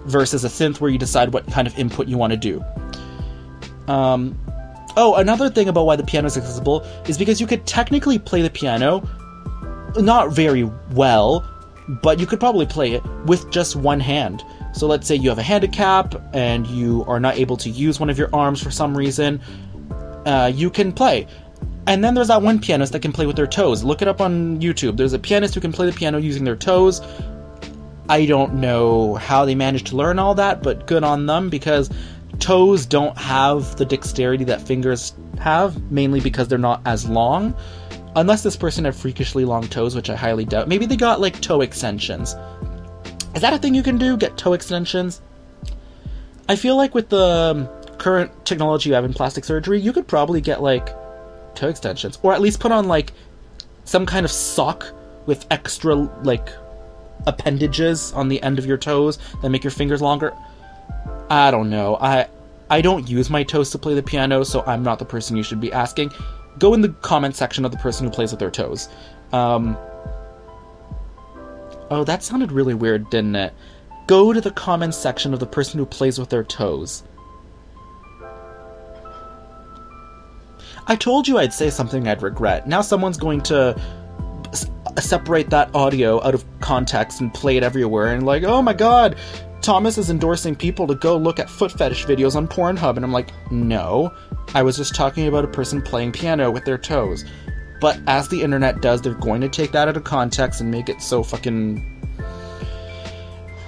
[0.05, 2.63] Versus a synth where you decide what kind of input you want to do.
[3.89, 4.39] Um,
[4.97, 8.43] oh, another thing about why the piano is accessible is because you could technically play
[8.43, 9.09] the piano
[9.99, 11.47] not very well,
[12.03, 14.43] but you could probably play it with just one hand.
[14.73, 18.11] So let's say you have a handicap and you are not able to use one
[18.11, 19.41] of your arms for some reason,
[20.27, 21.27] uh, you can play.
[21.87, 23.83] And then there's that one pianist that can play with their toes.
[23.83, 24.97] Look it up on YouTube.
[24.97, 27.01] There's a pianist who can play the piano using their toes.
[28.09, 31.91] I don't know how they managed to learn all that, but good on them because
[32.39, 37.55] toes don't have the dexterity that fingers have, mainly because they're not as long.
[38.15, 40.69] Unless this person had freakishly long toes, which I highly doubt.
[40.69, 42.37] Maybe they got like toe extensions.
[43.35, 44.17] Is that a thing you can do?
[44.17, 45.21] Get toe extensions?
[46.49, 47.69] I feel like with the um,
[47.99, 50.89] current technology you have in plastic surgery, you could probably get like
[51.55, 53.13] toe extensions, or at least put on like
[53.85, 54.87] some kind of sock
[55.27, 56.49] with extra like
[57.27, 60.33] appendages on the end of your toes that make your fingers longer.
[61.31, 61.97] I don't know.
[62.01, 62.29] I
[62.69, 65.43] I don't use my toes to play the piano, so I'm not the person you
[65.43, 66.11] should be asking
[66.59, 68.89] go in the comment section of the person who plays with their toes.
[69.33, 69.77] Um,
[71.93, 73.53] oh, that sounded really weird, didn't it?
[74.07, 77.05] Go to the comments section of the person who plays with their toes.
[80.87, 82.67] I told you I'd say something I'd regret.
[82.67, 83.81] Now someone's going to
[84.49, 84.69] s-
[85.01, 89.17] separate that audio out of context and play it everywhere and like, oh my god,
[89.61, 92.97] Thomas is endorsing people to go look at foot fetish videos on Pornhub.
[92.97, 94.13] And I'm like, no,
[94.55, 97.25] I was just talking about a person playing piano with their toes.
[97.83, 100.89] But as the internet does, they're going to take that out of context and make
[100.89, 101.85] it so fucking.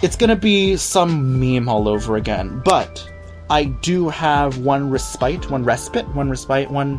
[0.03, 2.63] It's gonna be some meme all over again.
[2.65, 3.11] But
[3.51, 6.99] I do have one respite, one respite, one respite, one.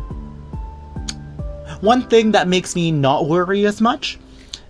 [1.80, 4.18] One thing that makes me not worry as much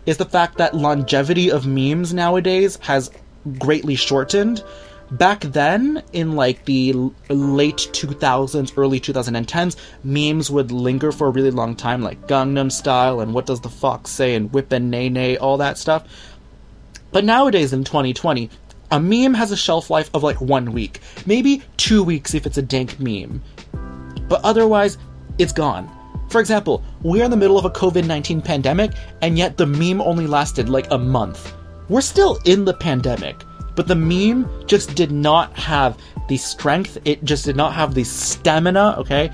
[0.06, 3.10] is the fact that longevity of memes nowadays has
[3.58, 4.62] greatly shortened.
[5.12, 6.92] Back then, in like the
[7.28, 13.20] late 2000s, early 2010s, memes would linger for a really long time, like Gangnam Style
[13.20, 16.04] and What Does the Fox Say and Whip and Nae Nae, all that stuff.
[17.12, 18.50] But nowadays, in 2020,
[18.90, 22.58] a meme has a shelf life of like one week, maybe two weeks if it's
[22.58, 23.40] a dank meme.
[24.28, 24.98] But otherwise,
[25.38, 25.88] it's gone.
[26.30, 28.90] For example, we're in the middle of a COVID 19 pandemic,
[29.22, 31.54] and yet the meme only lasted like a month.
[31.88, 33.44] We're still in the pandemic,
[33.76, 38.02] but the meme just did not have the strength, it just did not have the
[38.02, 39.30] stamina, okay?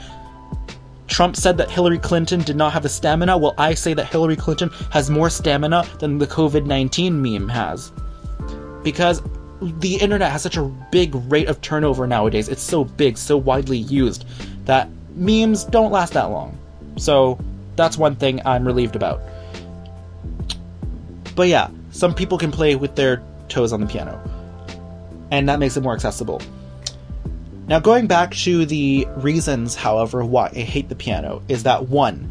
[1.06, 3.36] Trump said that Hillary Clinton did not have the stamina.
[3.36, 7.92] Well, I say that Hillary Clinton has more stamina than the COVID 19 meme has.
[8.82, 9.22] Because
[9.60, 12.48] the internet has such a big rate of turnover nowadays.
[12.48, 14.24] It's so big, so widely used,
[14.64, 16.58] that memes don't last that long.
[16.96, 17.38] So,
[17.76, 19.20] that's one thing I'm relieved about.
[21.34, 24.20] But yeah, some people can play with their toes on the piano,
[25.32, 26.40] and that makes it more accessible.
[27.66, 32.30] Now, going back to the reasons, however, why I hate the piano is that one,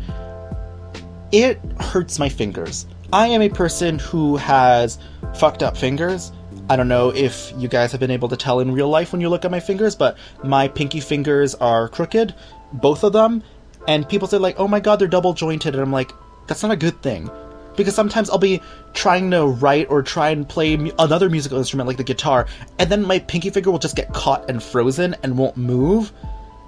[1.32, 2.86] it hurts my fingers.
[3.12, 5.00] I am a person who has
[5.34, 6.32] fucked up fingers.
[6.70, 9.20] I don't know if you guys have been able to tell in real life when
[9.20, 12.36] you look at my fingers, but my pinky fingers are crooked,
[12.72, 13.42] both of them.
[13.88, 15.74] And people say, like, oh my god, they're double jointed.
[15.74, 16.12] And I'm like,
[16.46, 17.32] that's not a good thing
[17.75, 18.62] because sometimes I'll be
[18.93, 22.47] trying to write or try and play another musical instrument like the guitar,
[22.79, 26.12] and then my pinky finger will just get caught and frozen and won't move.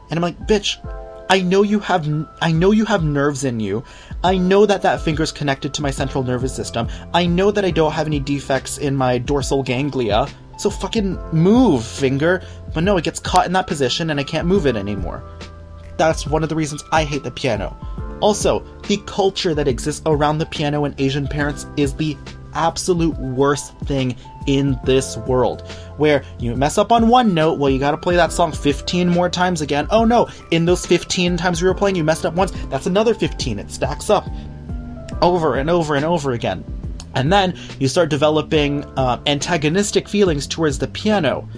[0.10, 0.78] And I'm like, bitch,
[1.30, 2.08] I know you have
[2.42, 3.84] I know you have nerves in you.
[4.24, 6.88] I know that that finger is connected to my central nervous system.
[7.14, 10.28] I know that I don't have any defects in my dorsal ganglia.
[10.58, 12.44] So fucking move, finger.
[12.74, 15.24] But no, it gets caught in that position and I can't move it anymore.
[15.98, 17.76] That's one of the reasons I hate the piano.
[18.24, 22.16] Also, the culture that exists around the piano and Asian parents is the
[22.54, 24.16] absolute worst thing
[24.48, 25.70] in this world.
[25.98, 29.30] Where you mess up on one note, well, you gotta play that song 15 more
[29.30, 29.88] times again.
[29.90, 33.14] Oh no, in those 15 times you were playing, you messed up once, that's another
[33.14, 33.60] 15.
[33.60, 34.26] It stacks up
[35.22, 36.64] over and over and over again.
[37.16, 41.50] And then you start developing uh, antagonistic feelings towards the piano.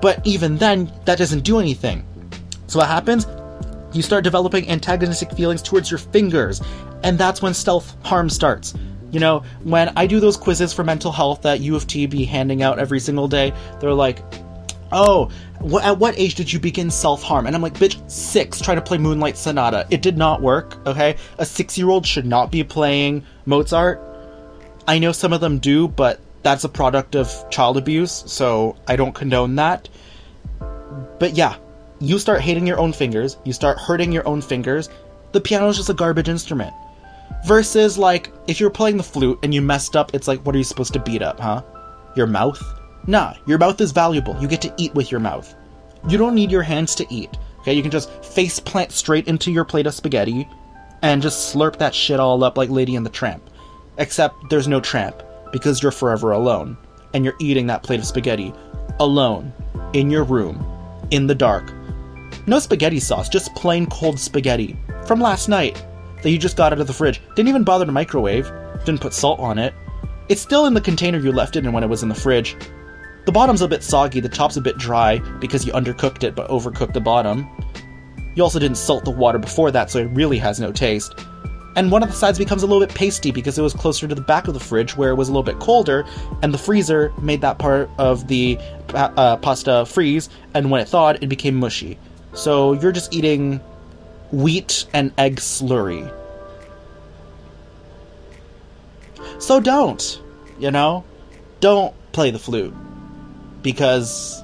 [0.00, 2.06] But even then, that doesn't do anything.
[2.68, 3.26] So what happens?
[3.92, 6.60] You start developing antagonistic feelings towards your fingers,
[7.02, 8.74] and that's when self harm starts.
[9.10, 12.24] You know, when I do those quizzes for mental health that U of T be
[12.24, 14.22] handing out every single day, they're like,
[14.92, 15.30] oh,
[15.68, 17.46] wh- at what age did you begin self harm?
[17.46, 19.86] And I'm like, bitch, six, trying to play Moonlight Sonata.
[19.90, 21.16] It did not work, okay?
[21.38, 24.00] A six year old should not be playing Mozart.
[24.86, 28.96] I know some of them do, but that's a product of child abuse, so I
[28.96, 29.88] don't condone that.
[31.18, 31.56] But yeah,
[32.00, 34.88] you start hating your own fingers, you start hurting your own fingers.
[35.32, 36.72] The piano is just a garbage instrument.
[37.46, 40.58] Versus, like, if you're playing the flute and you messed up, it's like, what are
[40.58, 41.62] you supposed to beat up, huh?
[42.16, 42.60] Your mouth?
[43.06, 44.36] Nah, your mouth is valuable.
[44.40, 45.54] You get to eat with your mouth.
[46.08, 47.30] You don't need your hands to eat.
[47.60, 50.48] Okay, you can just face plant straight into your plate of spaghetti
[51.02, 53.42] and just slurp that shit all up like Lady and the Tramp.
[53.98, 56.76] Except there's no tramp because you're forever alone
[57.12, 58.52] and you're eating that plate of spaghetti
[58.98, 59.52] alone
[59.92, 60.64] in your room
[61.10, 61.72] in the dark.
[62.46, 65.84] No spaghetti sauce, just plain cold spaghetti from last night
[66.22, 67.20] that you just got out of the fridge.
[67.34, 68.50] Didn't even bother to microwave,
[68.84, 69.74] didn't put salt on it.
[70.28, 72.56] It's still in the container you left it in when it was in the fridge.
[73.26, 76.48] The bottom's a bit soggy, the top's a bit dry because you undercooked it but
[76.48, 77.48] overcooked the bottom.
[78.34, 81.14] You also didn't salt the water before that, so it really has no taste.
[81.76, 84.14] And one of the sides becomes a little bit pasty because it was closer to
[84.14, 86.04] the back of the fridge where it was a little bit colder,
[86.42, 88.58] and the freezer made that part of the
[88.94, 91.98] uh, pasta freeze, and when it thawed, it became mushy.
[92.32, 93.60] So you're just eating
[94.32, 96.12] wheat and egg slurry.
[99.38, 100.22] So don't,
[100.58, 101.04] you know?
[101.60, 102.74] Don't play the flute.
[103.62, 104.42] Because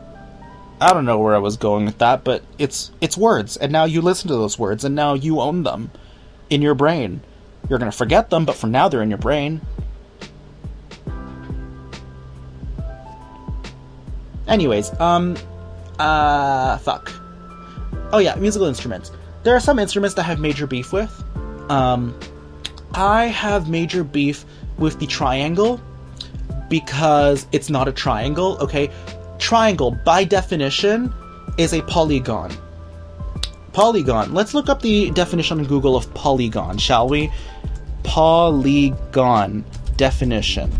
[0.81, 3.85] I don't know where I was going with that, but it's it's words, and now
[3.85, 5.90] you listen to those words, and now you own them
[6.51, 7.22] in your brain.
[7.68, 9.62] You're gonna forget them, but for now they're in your brain.
[14.46, 15.37] Anyways, um,
[15.99, 17.11] uh, fuck.
[18.12, 19.11] Oh yeah, musical instruments.
[19.42, 21.12] There are some instruments that I have major beef with.
[21.71, 22.19] Um,
[22.95, 24.45] I have major beef
[24.79, 25.81] with the triangle
[26.69, 28.90] because it's not a triangle, okay?
[29.38, 31.12] Triangle, by definition,
[31.59, 32.51] is a polygon.
[33.73, 34.33] Polygon.
[34.35, 37.31] Let's look up the definition on Google of polygon, shall we?
[38.03, 39.64] Polygon
[39.97, 40.73] definition.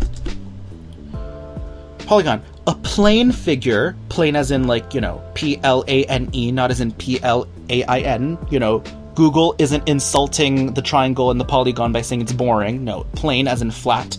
[1.99, 2.41] Polygon.
[2.67, 6.69] A plane figure, plane as in like, you know, P L A N E, not
[6.69, 8.83] as in P L A I N, you know,
[9.15, 12.83] Google isn't insulting the triangle and the polygon by saying it's boring.
[12.83, 14.17] No, plane as in flat.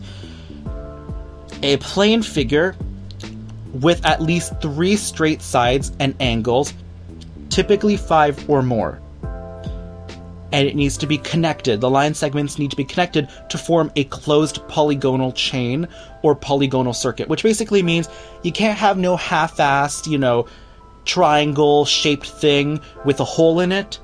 [1.62, 2.74] A plane figure
[3.74, 6.72] with at least three straight sides and angles,
[7.50, 9.00] typically five or more.
[10.50, 11.80] And it needs to be connected.
[11.80, 15.86] The line segments need to be connected to form a closed polygonal chain
[16.22, 18.08] or polygonal circuit, which basically means
[18.42, 20.46] you can't have no half assed, you know,
[21.04, 23.98] triangle shaped thing with a hole in it.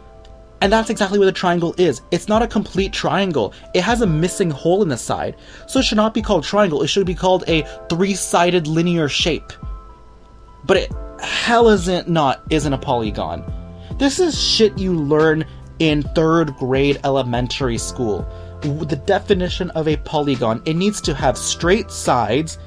[0.61, 2.01] And that's exactly what a triangle is.
[2.11, 3.53] It's not a complete triangle.
[3.75, 5.37] It has a missing hole in the side.
[5.67, 6.83] So it should not be called triangle.
[6.83, 9.53] It should be called a three-sided linear shape.
[10.65, 13.45] But it hell isn't not isn't a polygon.
[13.99, 15.45] This is shit you learn
[15.79, 18.27] in 3rd grade elementary school.
[18.61, 22.59] The definition of a polygon, it needs to have straight sides,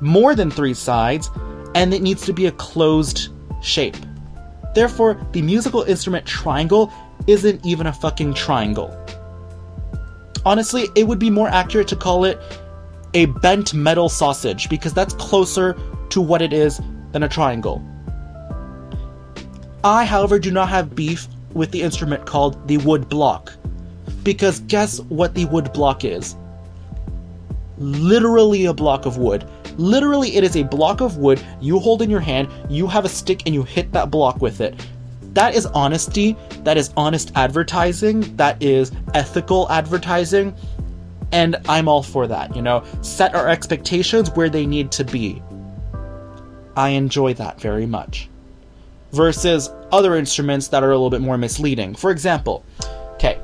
[0.00, 1.30] more than 3 sides,
[1.74, 3.28] and it needs to be a closed
[3.62, 3.96] shape.
[4.74, 6.92] Therefore, the musical instrument triangle
[7.26, 8.96] isn't even a fucking triangle.
[10.44, 12.38] Honestly, it would be more accurate to call it
[13.14, 15.76] a bent metal sausage because that's closer
[16.10, 16.80] to what it is
[17.12, 17.82] than a triangle.
[19.84, 23.52] I, however, do not have beef with the instrument called the wood block.
[24.22, 26.36] Because guess what the wood block is?
[27.78, 29.48] Literally a block of wood.
[29.76, 33.08] Literally, it is a block of wood you hold in your hand, you have a
[33.08, 34.74] stick, and you hit that block with it.
[35.34, 36.36] That is honesty.
[36.64, 38.36] That is honest advertising.
[38.36, 40.54] That is ethical advertising.
[41.30, 42.82] And I'm all for that, you know?
[43.02, 45.40] Set our expectations where they need to be.
[46.76, 48.28] I enjoy that very much.
[49.12, 51.94] Versus other instruments that are a little bit more misleading.
[51.94, 52.64] For example,
[53.14, 53.40] okay,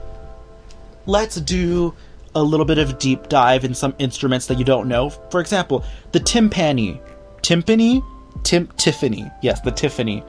[1.07, 1.95] let's do
[2.35, 5.11] a little bit of deep dive in some instruments that you don't know.
[5.11, 7.01] For example, the timpani.
[7.43, 8.05] Timpani?
[8.43, 9.31] Tim Tiffany.
[9.43, 10.23] Yes, the Tiffany.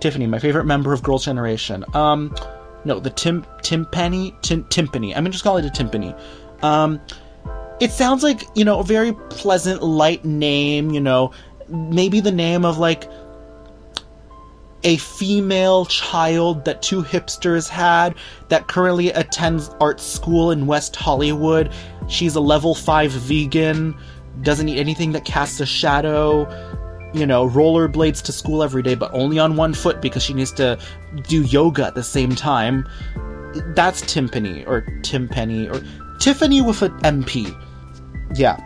[0.00, 1.84] Tiffany, my favorite member of Girls' Generation.
[1.94, 2.34] Um,
[2.84, 5.16] no, the tim timpani, tim, timpani.
[5.16, 6.18] I'm just calling it a timpani.
[6.62, 7.00] Um,
[7.80, 10.90] it sounds like you know a very pleasant, light name.
[10.90, 11.32] You know,
[11.68, 13.08] maybe the name of like
[14.84, 18.14] a female child that two hipsters had
[18.48, 21.72] that currently attends art school in West Hollywood.
[22.06, 23.96] she's a level 5 vegan,
[24.42, 26.48] doesn't eat anything that casts a shadow,
[27.12, 30.52] you know, rollerblades to school every day, but only on one foot because she needs
[30.52, 30.78] to
[31.26, 32.88] do yoga at the same time.
[33.74, 35.82] That's Timpani, or Timpani, or
[36.18, 37.56] Tiffany with an MP.
[38.34, 38.62] Yeah.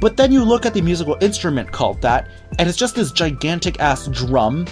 [0.00, 3.78] But then you look at the musical instrument called that, and it's just this gigantic
[3.80, 4.66] ass drum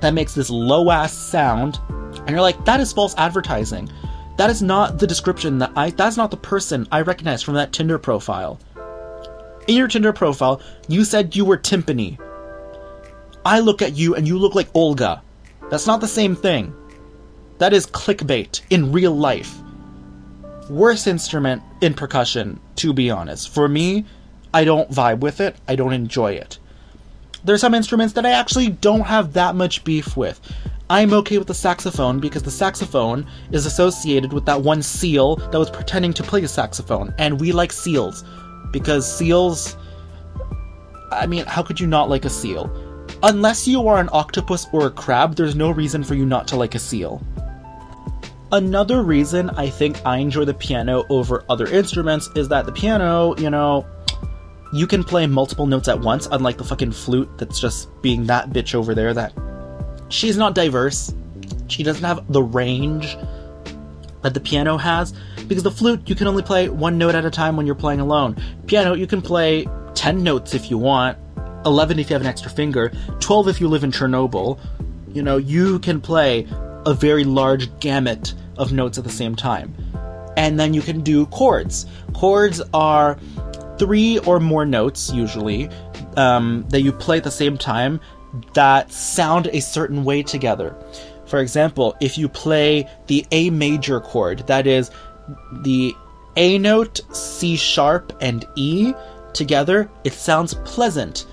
[0.00, 3.88] that makes this low ass sound, and you're like, that is false advertising.
[4.36, 7.72] That is not the description that I, that's not the person I recognize from that
[7.72, 8.58] Tinder profile.
[9.68, 12.18] In your Tinder profile, you said you were Timpani.
[13.44, 15.22] I look at you and you look like Olga.
[15.70, 16.74] That's not the same thing.
[17.58, 19.54] That is clickbait in real life.
[20.70, 23.50] Worst instrument in percussion, to be honest.
[23.50, 24.06] For me,
[24.52, 26.58] I don't vibe with it, I don't enjoy it.
[27.44, 30.40] There's some instruments that I actually don't have that much beef with.
[30.90, 35.58] I'm okay with the saxophone because the saxophone is associated with that one seal that
[35.58, 38.24] was pretending to play the saxophone, and we like seals
[38.72, 39.76] because seals.
[41.12, 42.70] I mean, how could you not like a seal?
[43.22, 46.56] Unless you are an octopus or a crab, there's no reason for you not to
[46.56, 47.22] like a seal.
[48.52, 53.36] Another reason I think I enjoy the piano over other instruments is that the piano,
[53.36, 53.86] you know,
[54.72, 58.50] you can play multiple notes at once, unlike the fucking flute that's just being that
[58.50, 59.32] bitch over there that
[60.08, 61.14] she's not diverse.
[61.68, 63.16] She doesn't have the range
[64.22, 65.14] that the piano has
[65.48, 68.00] because the flute you can only play one note at a time when you're playing
[68.00, 68.36] alone.
[68.66, 71.18] Piano you can play 10 notes if you want,
[71.64, 74.58] 11 if you have an extra finger, 12 if you live in Chernobyl.
[75.12, 76.46] You know, you can play
[76.86, 79.74] a very large gamut of notes at the same time.
[80.36, 81.86] And then you can do chords.
[82.14, 83.18] Chords are
[83.80, 85.68] three or more notes, usually,
[86.16, 87.98] um, that you play at the same time
[88.54, 90.76] that sound a certain way together.
[91.26, 94.90] For example, if you play the A major chord, that is
[95.62, 95.94] the
[96.36, 98.92] A note, C sharp, and E
[99.32, 101.26] together, it sounds pleasant.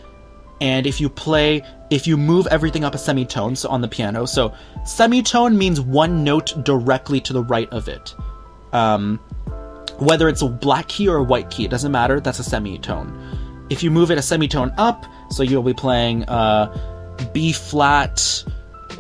[0.62, 4.26] And if you play, if you move everything up a semitone, so on the piano,
[4.26, 4.54] so
[4.86, 8.16] semitone means one note directly to the right of it.
[8.74, 9.20] Um,
[10.00, 13.66] whether it's a black key or a white key, it doesn't matter, that's a semitone.
[13.70, 18.44] If you move it a semitone up, so you'll be playing uh, B flat,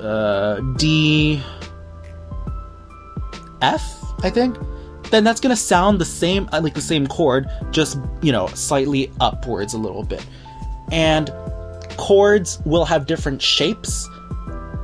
[0.01, 1.41] uh, D,
[3.61, 4.57] F, I think,
[5.09, 9.11] then that's gonna sound the same, uh, like the same chord, just you know, slightly
[9.19, 10.25] upwards a little bit.
[10.91, 11.31] And
[11.97, 14.07] chords will have different shapes,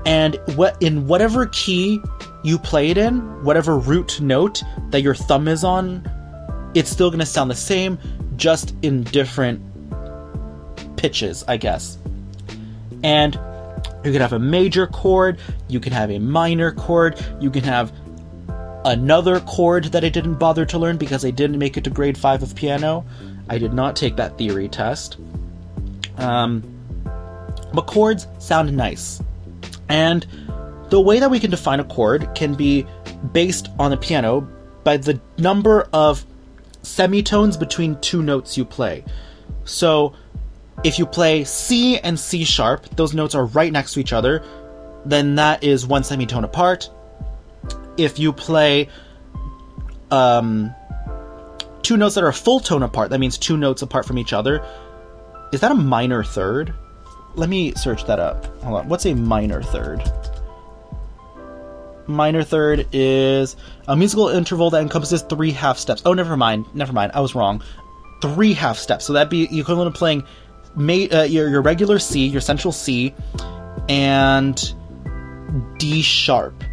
[0.06, 2.02] and what in whatever key
[2.44, 6.10] you play it in, whatever root note that your thumb is on,
[6.74, 7.98] it's still gonna sound the same,
[8.36, 9.62] just in different
[10.98, 11.98] pitches, I guess.
[13.04, 13.36] And
[14.04, 17.94] you can have a major chord, you can have a minor chord, you can have
[18.86, 22.18] another chord that I didn't bother to learn because I didn't make it to grade
[22.18, 23.06] 5 of piano.
[23.50, 25.18] I did not take that theory test.
[26.18, 26.64] Um,
[27.74, 29.22] but chords sound nice.
[29.90, 30.26] And
[30.90, 32.86] the way that we can define a chord can be
[33.32, 34.48] based on the piano
[34.84, 36.26] by the number of
[36.82, 39.04] semitones between two notes you play.
[39.66, 40.14] So
[40.84, 44.44] if you play C and C sharp, those notes are right next to each other,
[45.06, 46.90] then that is one semitone apart.
[47.98, 48.90] If you play
[50.12, 50.74] um,
[51.82, 54.66] two notes that are full tone apart, that means two notes apart from each other.
[55.52, 56.74] Is that a minor third?
[57.36, 58.46] Let me search that up.
[58.64, 58.90] Hold on.
[58.90, 60.04] What's a minor third?
[62.06, 63.56] Minor third is
[63.88, 66.02] a musical interval that encompasses three half steps.
[66.06, 66.66] Oh, never mind.
[66.74, 67.14] Never mind.
[67.16, 67.64] I was wrong.
[68.22, 69.06] Three half steps.
[69.06, 70.24] So that'd be equivalent of playing
[70.76, 73.14] ma- uh, your, your regular C, your central C,
[73.90, 74.76] and
[75.78, 76.64] D sharp.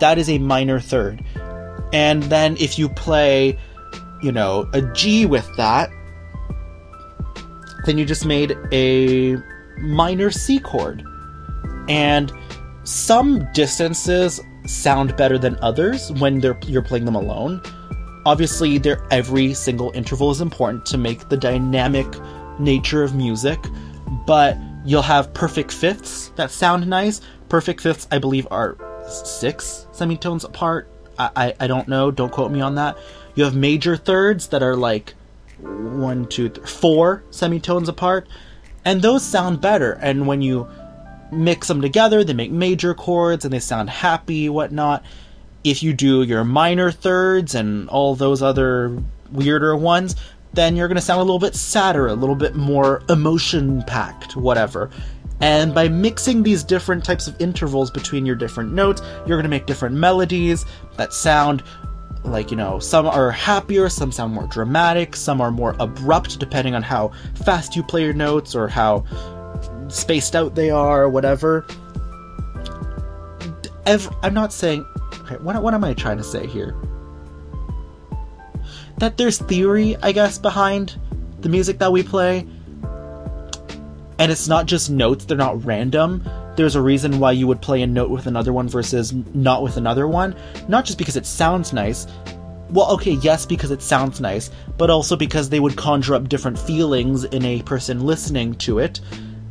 [0.00, 1.24] That is a minor third.
[1.92, 3.58] And then if you play,
[4.22, 5.90] you know, a G with that,
[7.86, 9.36] then you just made a
[9.80, 11.04] minor C chord.
[11.88, 12.32] And
[12.84, 17.62] some distances sound better than others when you're playing them alone.
[18.26, 22.06] Obviously, every single interval is important to make the dynamic
[22.58, 23.58] nature of music,
[24.26, 27.20] but you'll have perfect fifths that sound nice.
[27.48, 28.76] Perfect fifths, I believe, are
[29.08, 30.88] six semitones apart.
[31.18, 32.10] I, I, I don't know.
[32.10, 32.98] Don't quote me on that.
[33.34, 35.14] You have major thirds that are like
[35.58, 38.28] one, two, th- four semitones apart,
[38.84, 39.92] and those sound better.
[39.92, 40.68] And when you
[41.32, 45.04] mix them together, they make major chords and they sound happy, whatnot.
[45.62, 50.16] If you do your minor thirds and all those other weirder ones,
[50.52, 54.36] then you're going to sound a little bit sadder, a little bit more emotion packed,
[54.36, 54.90] whatever.
[55.40, 59.48] And by mixing these different types of intervals between your different notes, you're going to
[59.50, 60.66] make different melodies
[60.96, 61.62] that sound
[62.24, 66.74] like you know some are happier some sound more dramatic some are more abrupt depending
[66.74, 67.10] on how
[67.44, 69.04] fast you play your notes or how
[69.88, 71.66] spaced out they are or whatever.
[73.86, 76.76] Ev- i'm not saying okay, what, what am i trying to say here?
[78.98, 81.00] That there's theory i guess behind
[81.40, 82.46] the music that we play
[84.18, 86.22] and it's not just notes they're not random
[86.60, 89.78] there's a reason why you would play a note with another one versus not with
[89.78, 90.36] another one.
[90.68, 92.06] Not just because it sounds nice.
[92.68, 96.58] Well, okay, yes, because it sounds nice, but also because they would conjure up different
[96.58, 99.00] feelings in a person listening to it.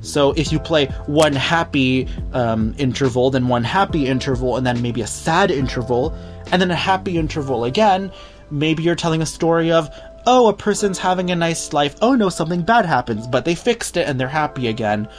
[0.02, 5.02] So if you play one happy um, interval, then one happy interval, and then maybe
[5.02, 6.16] a sad interval,
[6.52, 8.12] and then a happy interval again,
[8.52, 9.90] maybe you're telling a story of,
[10.28, 11.96] oh, a person's having a nice life.
[12.04, 15.10] Oh no, something bad happens, but they fixed it and they're happy again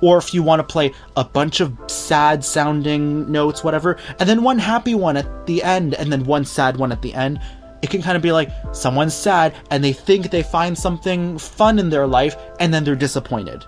[0.00, 4.42] or if you want to play a bunch of sad sounding notes, whatever, and then
[4.42, 7.40] one happy one at the end, and then one sad one at the end.
[7.82, 11.78] It can kind of be like someone's sad and they think they find something fun
[11.78, 13.64] in their life and then they're disappointed.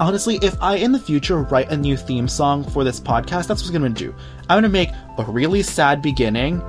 [0.00, 3.64] Honestly, if I in the future write a new theme song for this podcast, that's
[3.64, 4.14] what I'm to do.
[4.50, 6.62] I'm to make a really sad beginning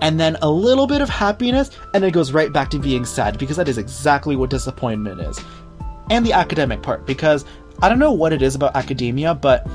[0.00, 3.36] and then a little bit of happiness, and it goes right back to being sad
[3.36, 5.40] because that is exactly what disappointment is
[6.10, 7.44] and the academic part because
[7.80, 9.66] I don't know what it is about academia, but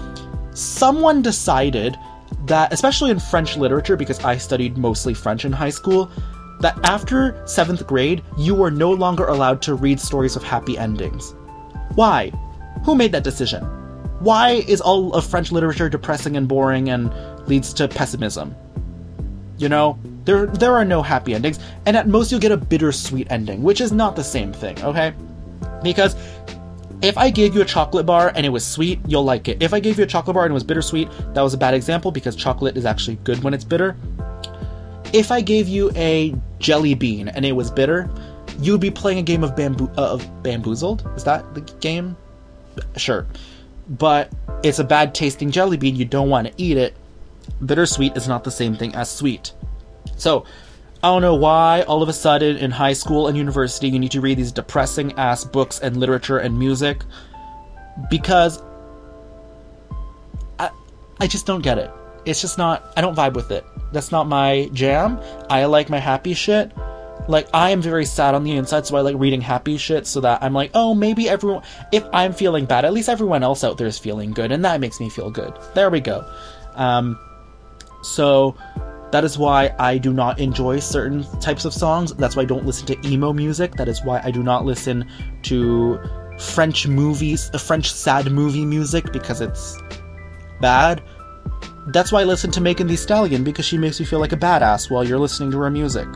[0.53, 1.97] someone decided
[2.45, 6.11] that, especially in French literature, because I studied mostly French in high school,
[6.59, 11.33] that after seventh grade, you were no longer allowed to read stories of happy endings.
[11.95, 12.31] Why?
[12.85, 13.63] Who made that decision?
[14.19, 17.11] Why is all of French literature depressing and boring and
[17.47, 18.55] leads to pessimism?
[19.57, 23.27] You know, there there are no happy endings, and at most you'll get a bittersweet
[23.29, 25.13] ending, which is not the same thing, okay?
[25.83, 26.15] Because
[27.01, 29.61] if I gave you a chocolate bar and it was sweet, you'll like it.
[29.61, 31.73] If I gave you a chocolate bar and it was bittersweet, that was a bad
[31.73, 33.97] example because chocolate is actually good when it's bitter.
[35.11, 38.09] If I gave you a jelly bean and it was bitter,
[38.59, 41.07] you'd be playing a game of bamboo uh, of bamboozled.
[41.15, 42.15] Is that the game?
[42.95, 43.27] Sure.
[43.89, 44.31] But
[44.63, 46.95] it's a bad tasting jelly bean, you don't want to eat it.
[47.65, 49.51] Bittersweet is not the same thing as sweet.
[50.15, 50.45] So,
[51.03, 54.11] I don't know why all of a sudden in high school and university you need
[54.13, 57.03] to read these depressing ass books and literature and music
[58.09, 58.63] because
[60.59, 60.69] I
[61.19, 61.91] I just don't get it.
[62.23, 63.65] It's just not I don't vibe with it.
[63.91, 65.19] That's not my jam.
[65.49, 66.71] I like my happy shit.
[67.27, 70.21] Like I am very sad on the inside, so I like reading happy shit so
[70.21, 73.77] that I'm like, oh, maybe everyone if I'm feeling bad, at least everyone else out
[73.77, 75.53] there is feeling good, and that makes me feel good.
[75.73, 76.25] There we go.
[76.75, 77.19] Um
[78.03, 78.55] so
[79.13, 82.15] that is why I do not enjoy certain types of songs.
[82.15, 83.73] That's why I don't listen to emo music.
[83.73, 85.07] That is why I do not listen
[85.43, 85.99] to
[86.39, 89.77] French movies, uh, French sad movie music because it's
[90.59, 91.03] bad.
[91.89, 94.35] That's why I listen to Megan Thee Stallion because she makes me feel like a
[94.35, 96.07] badass while you're listening to her music.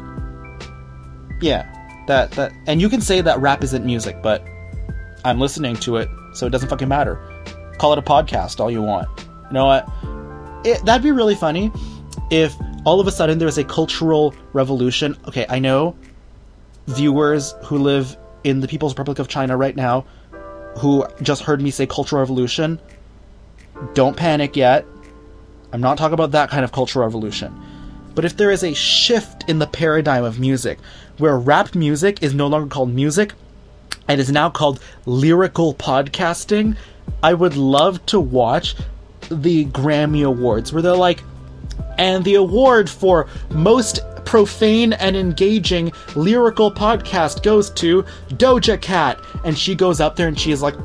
[1.39, 1.71] Yeah,
[2.07, 4.43] that that and you can say that rap isn't music, but
[5.23, 7.19] I'm listening to it, so it doesn't fucking matter.
[7.77, 9.07] Call it a podcast all you want.
[9.19, 9.87] You know what?
[10.65, 11.71] It, that'd be really funny
[12.31, 12.55] if
[12.87, 15.17] all of a sudden there's a cultural revolution.
[15.27, 15.93] Okay, I know
[16.87, 18.15] viewers who live
[18.45, 20.05] in the People's Republic of China right now
[20.77, 22.79] who just heard me say cultural revolution.
[23.93, 24.85] Don't panic yet.
[25.73, 27.53] I'm not talking about that kind of cultural revolution.
[28.15, 30.79] But if there is a shift in the paradigm of music,
[31.17, 33.33] where rap music is no longer called music
[34.07, 36.77] and is now called lyrical podcasting,
[37.21, 38.75] I would love to watch
[39.29, 41.21] the Grammy Awards where they're like,
[41.97, 49.19] and the award for most profane and engaging lyrical podcast goes to Doja Cat.
[49.43, 50.75] And she goes up there and she is like,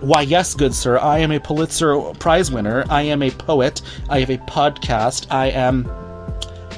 [0.00, 2.84] why, yes, good sir, I am a Pulitzer Prize winner.
[2.90, 3.82] I am a poet.
[4.08, 5.26] I have a podcast.
[5.30, 5.90] I am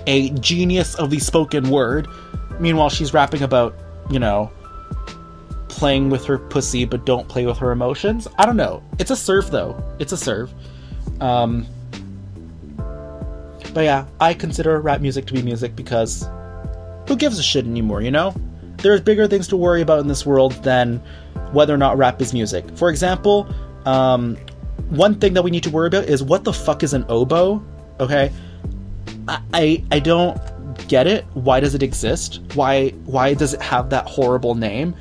[0.06, 2.08] a genius of the spoken word.
[2.58, 3.74] Meanwhile, she's rapping about,
[4.10, 4.50] you know,
[5.68, 8.28] playing with her pussy, but don't play with her emotions.
[8.38, 8.82] I don't know.
[8.98, 9.82] It's a serve, though.
[9.98, 10.52] It's a serve.
[11.20, 11.66] Um,
[13.72, 16.28] but yeah, I consider rap music to be music because
[17.08, 18.34] who gives a shit anymore, you know?
[18.78, 20.98] There's bigger things to worry about in this world than
[21.52, 22.64] whether or not rap is music.
[22.76, 23.52] For example,
[23.84, 24.36] um,
[24.90, 27.62] one thing that we need to worry about is what the fuck is an oboe?
[28.00, 28.32] Okay,
[29.28, 30.38] I, I I don't
[30.88, 31.24] get it.
[31.34, 32.40] Why does it exist?
[32.54, 34.94] Why why does it have that horrible name?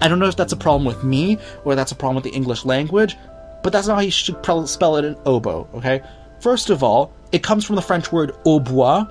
[0.00, 2.30] I don't know if that's a problem with me or that's a problem with the
[2.30, 3.16] English language,
[3.62, 4.36] but that's not how you should
[4.68, 5.68] spell it in oboe.
[5.74, 6.02] Okay,
[6.40, 9.10] first of all, it comes from the French word hautbois,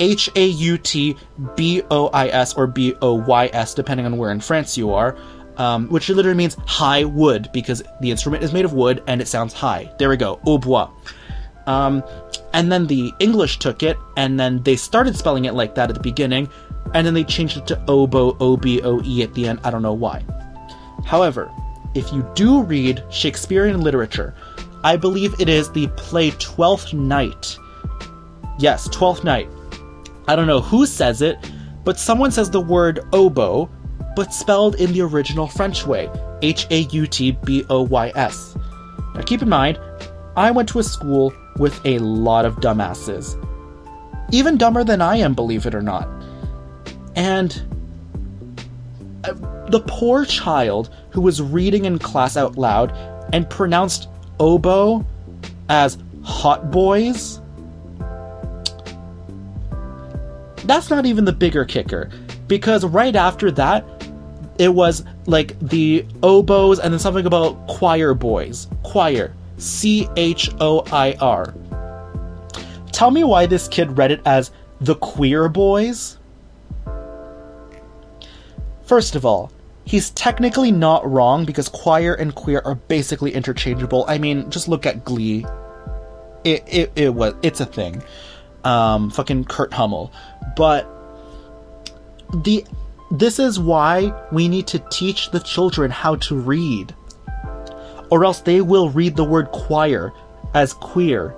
[0.00, 1.16] H A U T
[1.56, 4.92] B O I S or B O Y S, depending on where in France you
[4.92, 5.16] are,
[5.56, 9.28] um, which literally means high wood because the instrument is made of wood and it
[9.28, 9.92] sounds high.
[9.98, 10.90] There we go, hautbois.
[11.66, 12.02] Um,
[12.54, 15.94] and then the English took it, and then they started spelling it like that at
[15.94, 16.48] the beginning,
[16.94, 19.60] and then they changed it to oboe, O B O E at the end.
[19.64, 20.24] I don't know why.
[21.04, 21.50] However,
[21.94, 24.34] if you do read Shakespearean literature,
[24.84, 27.58] I believe it is the play Twelfth Night.
[28.58, 29.48] Yes, Twelfth Night.
[30.28, 31.38] I don't know who says it,
[31.84, 33.68] but someone says the word oboe,
[34.14, 36.10] but spelled in the original French way
[36.42, 38.56] H A U T B O Y S.
[39.14, 39.80] Now keep in mind,
[40.36, 43.36] I went to a school with a lot of dumbasses.
[44.30, 46.08] Even dumber than I am, believe it or not.
[47.16, 47.60] And
[49.24, 49.32] uh,
[49.68, 52.92] the poor child who was reading in class out loud
[53.32, 54.08] and pronounced
[54.40, 55.04] oboe
[55.68, 57.40] as hot boys.
[60.64, 62.10] That's not even the bigger kicker,
[62.46, 63.84] because right after that,
[64.58, 68.66] it was like the oboes and then something about choir boys.
[68.82, 69.34] Choir.
[69.56, 71.54] C H O I R.
[72.92, 76.18] Tell me why this kid read it as the queer boys?
[78.84, 79.52] First of all,
[79.88, 84.04] he's technically not wrong because choir and queer are basically interchangeable.
[84.06, 85.46] I mean, just look at Glee.
[86.44, 88.02] It it, it was it's a thing.
[88.64, 90.12] Um, fucking Kurt Hummel.
[90.56, 90.86] But
[92.44, 92.66] the
[93.10, 96.94] this is why we need to teach the children how to read.
[98.10, 100.12] Or else they will read the word choir
[100.52, 101.34] as queer.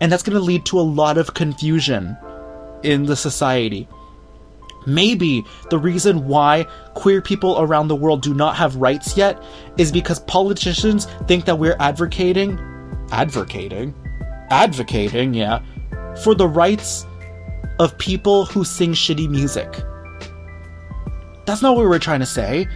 [0.00, 2.16] And that's going to lead to a lot of confusion
[2.82, 3.88] in the society.
[4.86, 9.42] Maybe the reason why queer people around the world do not have rights yet
[9.76, 12.58] is because politicians think that we're advocating,
[13.10, 13.94] advocating,
[14.50, 15.62] advocating, yeah,
[16.22, 17.06] for the rights
[17.78, 19.70] of people who sing shitty music.
[21.46, 22.66] That's not what we're trying to say.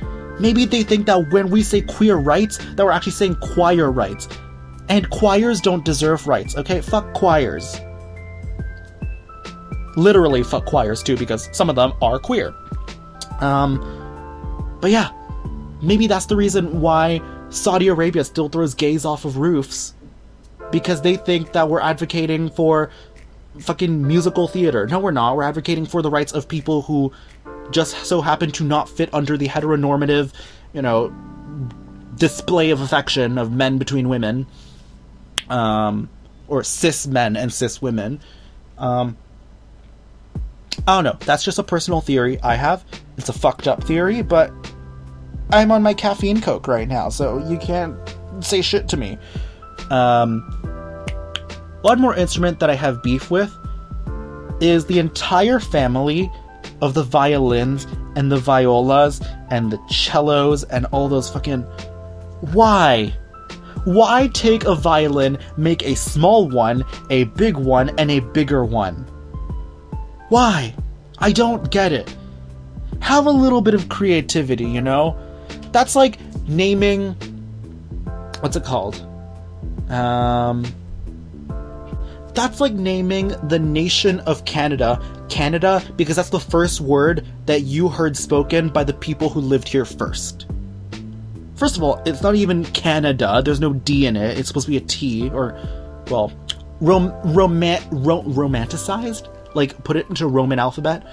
[0.41, 4.29] Maybe they think that when we say queer rights, that we're actually saying choir rights.
[4.89, 6.81] And choirs don't deserve rights, okay?
[6.81, 7.81] Fuck choirs
[9.97, 12.55] literally fuck choirs too, because some of them are queer.
[13.41, 13.79] Um,
[14.81, 15.11] but yeah,
[15.83, 17.21] maybe that's the reason why
[17.51, 19.95] Saudi Arabia still throws gays off of roofs
[20.71, 22.91] because they think that we're advocating for
[23.61, 24.87] fucking musical theater.
[24.87, 25.37] No, we're not.
[25.37, 27.13] We're advocating for the rights of people who
[27.71, 30.33] just so happen to not fit under the heteronormative,
[30.73, 31.15] you know,
[32.17, 34.47] display of affection of men between women,
[35.49, 36.09] um,
[36.49, 38.21] or cis men and cis women.
[38.79, 39.17] Um,
[40.87, 41.19] I don't know.
[41.25, 42.85] That's just a personal theory I have.
[43.17, 44.53] It's a fucked up theory, but
[45.51, 47.97] I'm on my caffeine coke right now, so you can't
[48.41, 49.19] say shit to me.
[49.91, 50.41] Um,
[51.83, 53.55] one more instrument that I have beef with
[54.61, 56.31] is the entire family
[56.81, 59.21] of the violins and the violas
[59.51, 61.63] and the cellos and all those fucking.
[62.53, 63.15] Why?
[63.85, 69.07] Why take a violin, make a small one, a big one, and a bigger one?
[70.29, 70.75] Why?
[71.19, 72.15] I don't get it.
[73.01, 75.17] Have a little bit of creativity, you know?
[75.73, 76.19] That's like
[76.49, 77.13] naming.
[78.41, 78.97] What's it called?
[79.91, 80.65] Um.
[82.35, 87.89] That's like naming the nation of Canada Canada because that's the first word that you
[87.89, 90.47] heard spoken by the people who lived here first.
[91.57, 93.41] First of all, it's not even Canada.
[93.45, 94.37] There's no D in it.
[94.39, 95.57] It's supposed to be a T or,
[96.11, 96.33] well,
[96.81, 101.05] rom- romant- ro- romanticized like put it into Roman alphabet,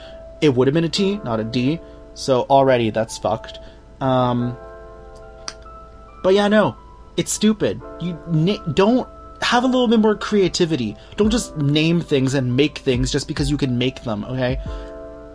[0.41, 1.79] it would have been a T, not a D.
[2.13, 3.59] So already that's fucked.
[4.01, 4.57] Um,
[6.23, 6.75] but yeah, no,
[7.17, 7.81] it's stupid.
[7.99, 9.07] You na- don't
[9.41, 10.95] have a little bit more creativity.
[11.17, 14.23] Don't just name things and make things just because you can make them.
[14.25, 14.59] Okay,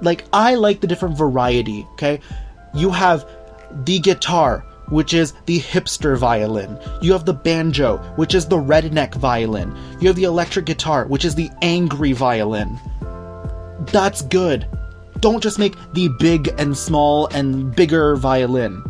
[0.03, 1.87] like I like the different variety.
[1.93, 2.21] Okay,
[2.75, 3.29] you have
[3.85, 6.79] the guitar, which is the hipster violin.
[7.01, 9.77] You have the banjo, which is the redneck violin.
[10.01, 12.79] You have the electric guitar, which is the angry violin
[13.89, 14.67] that's good.
[15.21, 18.85] Don't just make the big and small and bigger violin.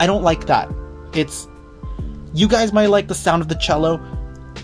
[0.00, 0.68] I don't like that.
[1.14, 1.48] It's.
[2.34, 4.00] You guys might like the sound of the cello.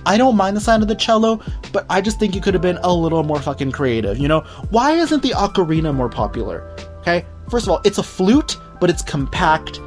[0.05, 1.41] I don't mind the sound of the cello,
[1.73, 4.19] but I just think you could have been a little more fucking creative.
[4.19, 4.41] You know?
[4.71, 6.69] Why isn't the ocarina more popular?
[7.01, 7.25] Okay?
[7.49, 9.79] First of all, it's a flute, but it's compact,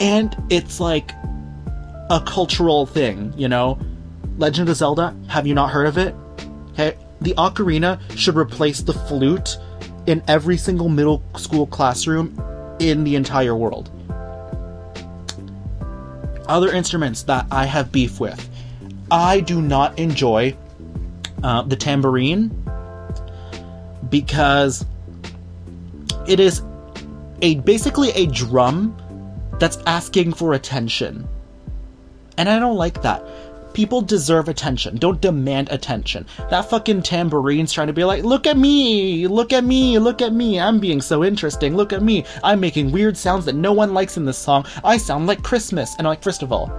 [0.00, 1.10] and it's like
[2.10, 3.78] a cultural thing, you know?
[4.38, 6.14] Legend of Zelda, have you not heard of it?
[6.72, 6.96] Okay?
[7.24, 9.56] The ocarina should replace the flute
[10.06, 12.38] in every single middle school classroom
[12.78, 13.90] in the entire world.
[16.46, 18.48] Other instruments that I have beef with.
[19.10, 20.56] I do not enjoy
[21.42, 22.50] uh, the tambourine
[24.10, 24.84] because
[26.28, 26.62] it is
[27.40, 28.96] a basically a drum
[29.58, 31.26] that's asking for attention.
[32.36, 33.24] And I don't like that.
[33.74, 34.96] People deserve attention.
[34.96, 36.26] Don't demand attention.
[36.48, 40.32] That fucking tambourine's trying to be like, look at me, look at me, look at
[40.32, 40.58] me.
[40.58, 41.76] I'm being so interesting.
[41.76, 42.24] Look at me.
[42.42, 44.64] I'm making weird sounds that no one likes in this song.
[44.82, 45.94] I sound like Christmas.
[45.98, 46.72] And I'm like, first of all,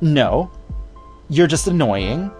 [0.00, 0.50] no,
[1.30, 2.30] you're just annoying.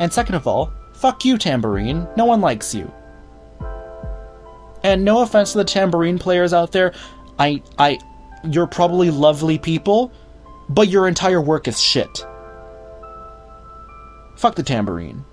[0.00, 2.08] And second of all, fuck you, tambourine.
[2.16, 2.92] No one likes you.
[4.82, 6.92] And no offense to the tambourine players out there,
[7.38, 7.98] I, I,
[8.50, 10.10] you're probably lovely people,
[10.70, 12.24] but your entire work is shit.
[14.36, 15.24] Fuck the tambourine.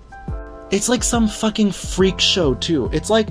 [0.70, 2.90] It's like some fucking freak show too.
[2.92, 3.28] It's like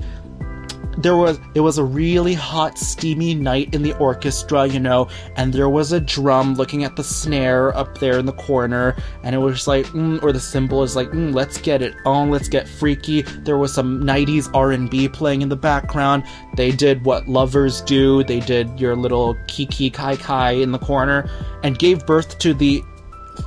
[0.98, 5.52] there was it was a really hot steamy night in the orchestra you know and
[5.52, 9.38] there was a drum looking at the snare up there in the corner and it
[9.38, 12.68] was like mm, or the cymbal is like mm, let's get it on let's get
[12.68, 13.22] freaky.
[13.22, 16.24] There was some 90s r&b playing in the background.
[16.56, 18.24] They did what lovers do.
[18.24, 21.28] They did your little kiki kai kai in the corner
[21.62, 22.82] and gave birth to the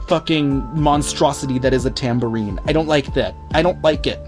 [0.08, 2.60] fucking monstrosity that is a tambourine.
[2.66, 3.36] I don't like that.
[3.54, 4.20] I don't like it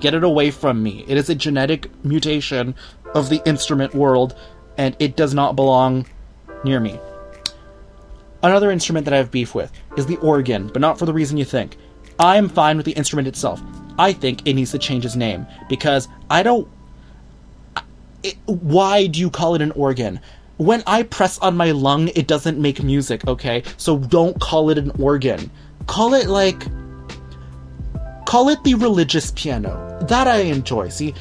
[0.00, 1.04] Get it away from me.
[1.08, 2.74] It is a genetic mutation
[3.14, 4.34] of the instrument world,
[4.76, 6.06] and it does not belong
[6.64, 7.00] near me.
[8.42, 11.36] Another instrument that I have beef with is the organ, but not for the reason
[11.36, 11.76] you think.
[12.18, 13.60] I am fine with the instrument itself.
[13.98, 16.68] I think it needs to change its name because I don't.
[18.22, 20.20] It, why do you call it an organ?
[20.58, 23.62] When I press on my lung, it doesn't make music, okay?
[23.76, 25.50] So don't call it an organ.
[25.86, 26.66] Call it like
[28.26, 29.98] Call it the religious piano.
[30.08, 30.90] That I enjoy.
[30.90, 31.14] See,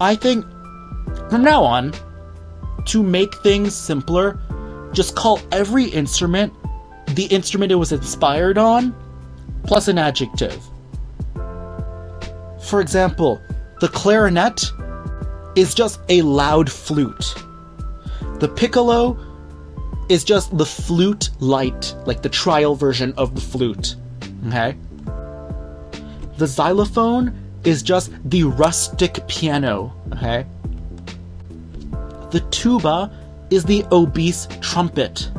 [0.00, 0.44] I think
[1.30, 1.94] from now on,
[2.86, 4.40] to make things simpler,
[4.92, 6.52] just call every instrument
[7.08, 8.94] the instrument it was inspired on,
[9.64, 10.58] plus an adjective.
[12.62, 13.40] For example,
[13.80, 14.64] the clarinet
[15.54, 17.34] is just a loud flute.
[18.40, 19.18] The piccolo
[20.08, 23.96] is just the flute light, like the trial version of the flute.
[24.48, 24.76] Okay?
[26.36, 27.32] The xylophone
[27.64, 30.46] is just the rustic piano, okay?
[32.30, 33.10] The tuba
[33.50, 35.30] is the obese trumpet.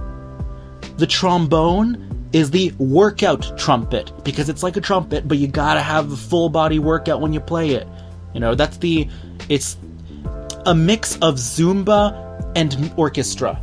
[0.98, 6.10] The trombone is the workout trumpet because it's like a trumpet, but you gotta have
[6.10, 7.88] the full body workout when you play it.
[8.34, 9.10] You know, that's the.
[9.50, 9.78] It's
[10.66, 13.62] a mix of Zumba and orchestra.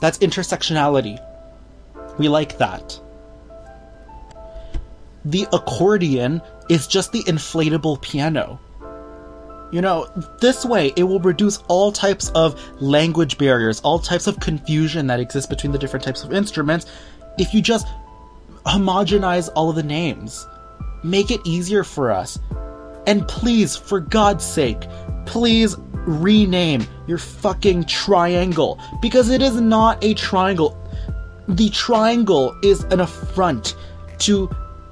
[0.00, 1.18] That's intersectionality.
[2.18, 3.00] We like that
[5.30, 8.58] the accordion is just the inflatable piano.
[9.70, 10.06] You know,
[10.40, 15.20] this way it will reduce all types of language barriers, all types of confusion that
[15.20, 16.86] exists between the different types of instruments
[17.36, 17.86] if you just
[18.64, 20.46] homogenize all of the names.
[21.04, 22.38] Make it easier for us.
[23.06, 24.80] And please, for God's sake,
[25.26, 25.76] please
[26.06, 30.74] rename your fucking triangle because it is not a triangle.
[31.46, 33.76] The triangle is an affront
[34.20, 34.50] to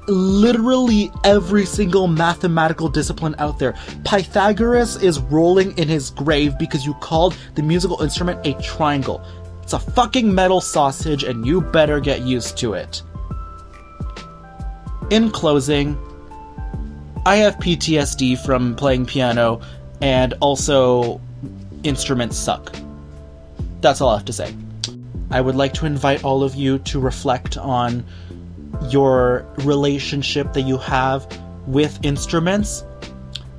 [0.09, 3.75] literally every single mathematical discipline out there.
[4.05, 9.25] Pythagoras is rolling in his grave because you called the musical instrument a triangle.
[9.63, 13.03] It's a fucking metal sausage and you better get used to it.
[15.11, 15.99] In closing,
[17.25, 19.61] I have PTSD from playing piano
[20.01, 21.21] and also
[21.83, 22.75] instruments suck.
[23.81, 24.55] That's all I have to say.
[25.31, 28.05] I would like to invite all of you to reflect on
[28.85, 31.27] your relationship that you have
[31.67, 32.85] with instruments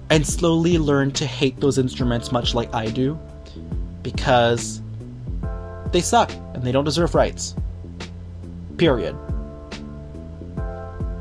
[0.10, 3.20] and slowly learn to hate those instruments much like I do
[4.04, 4.82] because
[5.92, 7.56] they suck and they don't deserve rights.
[8.78, 9.16] Period.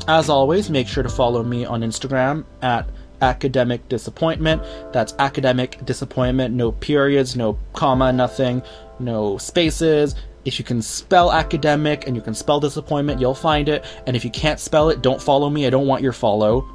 [0.09, 2.89] As always, make sure to follow me on Instagram at
[3.21, 4.63] academic disappointment.
[4.93, 8.63] That's academic disappointment, no periods, no comma, nothing,
[9.01, 10.15] no spaces,
[10.47, 13.85] if you can spell academic and you can spell disappointment, you'll find it.
[14.07, 15.67] And if you can't spell it, don't follow me.
[15.67, 16.67] I don't want your follow.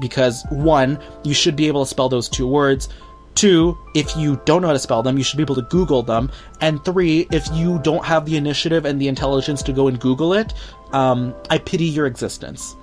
[0.00, 2.90] Because, one, you should be able to spell those two words.
[3.34, 6.02] Two, if you don't know how to spell them, you should be able to Google
[6.02, 6.30] them.
[6.60, 10.34] And three, if you don't have the initiative and the intelligence to go and Google
[10.34, 10.52] it,
[10.92, 12.76] um, I pity your existence.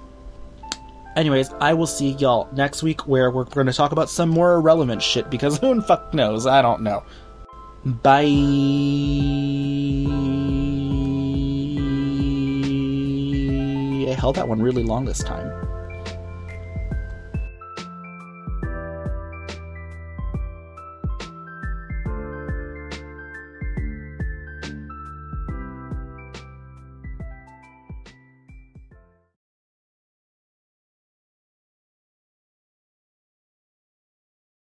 [1.15, 4.55] Anyways, I will see y'all next week where we're going to talk about some more
[4.55, 6.47] irrelevant shit because who the fuck knows?
[6.47, 7.03] I don't know.
[7.83, 8.25] Bye.
[14.07, 15.70] I held that one really long this time.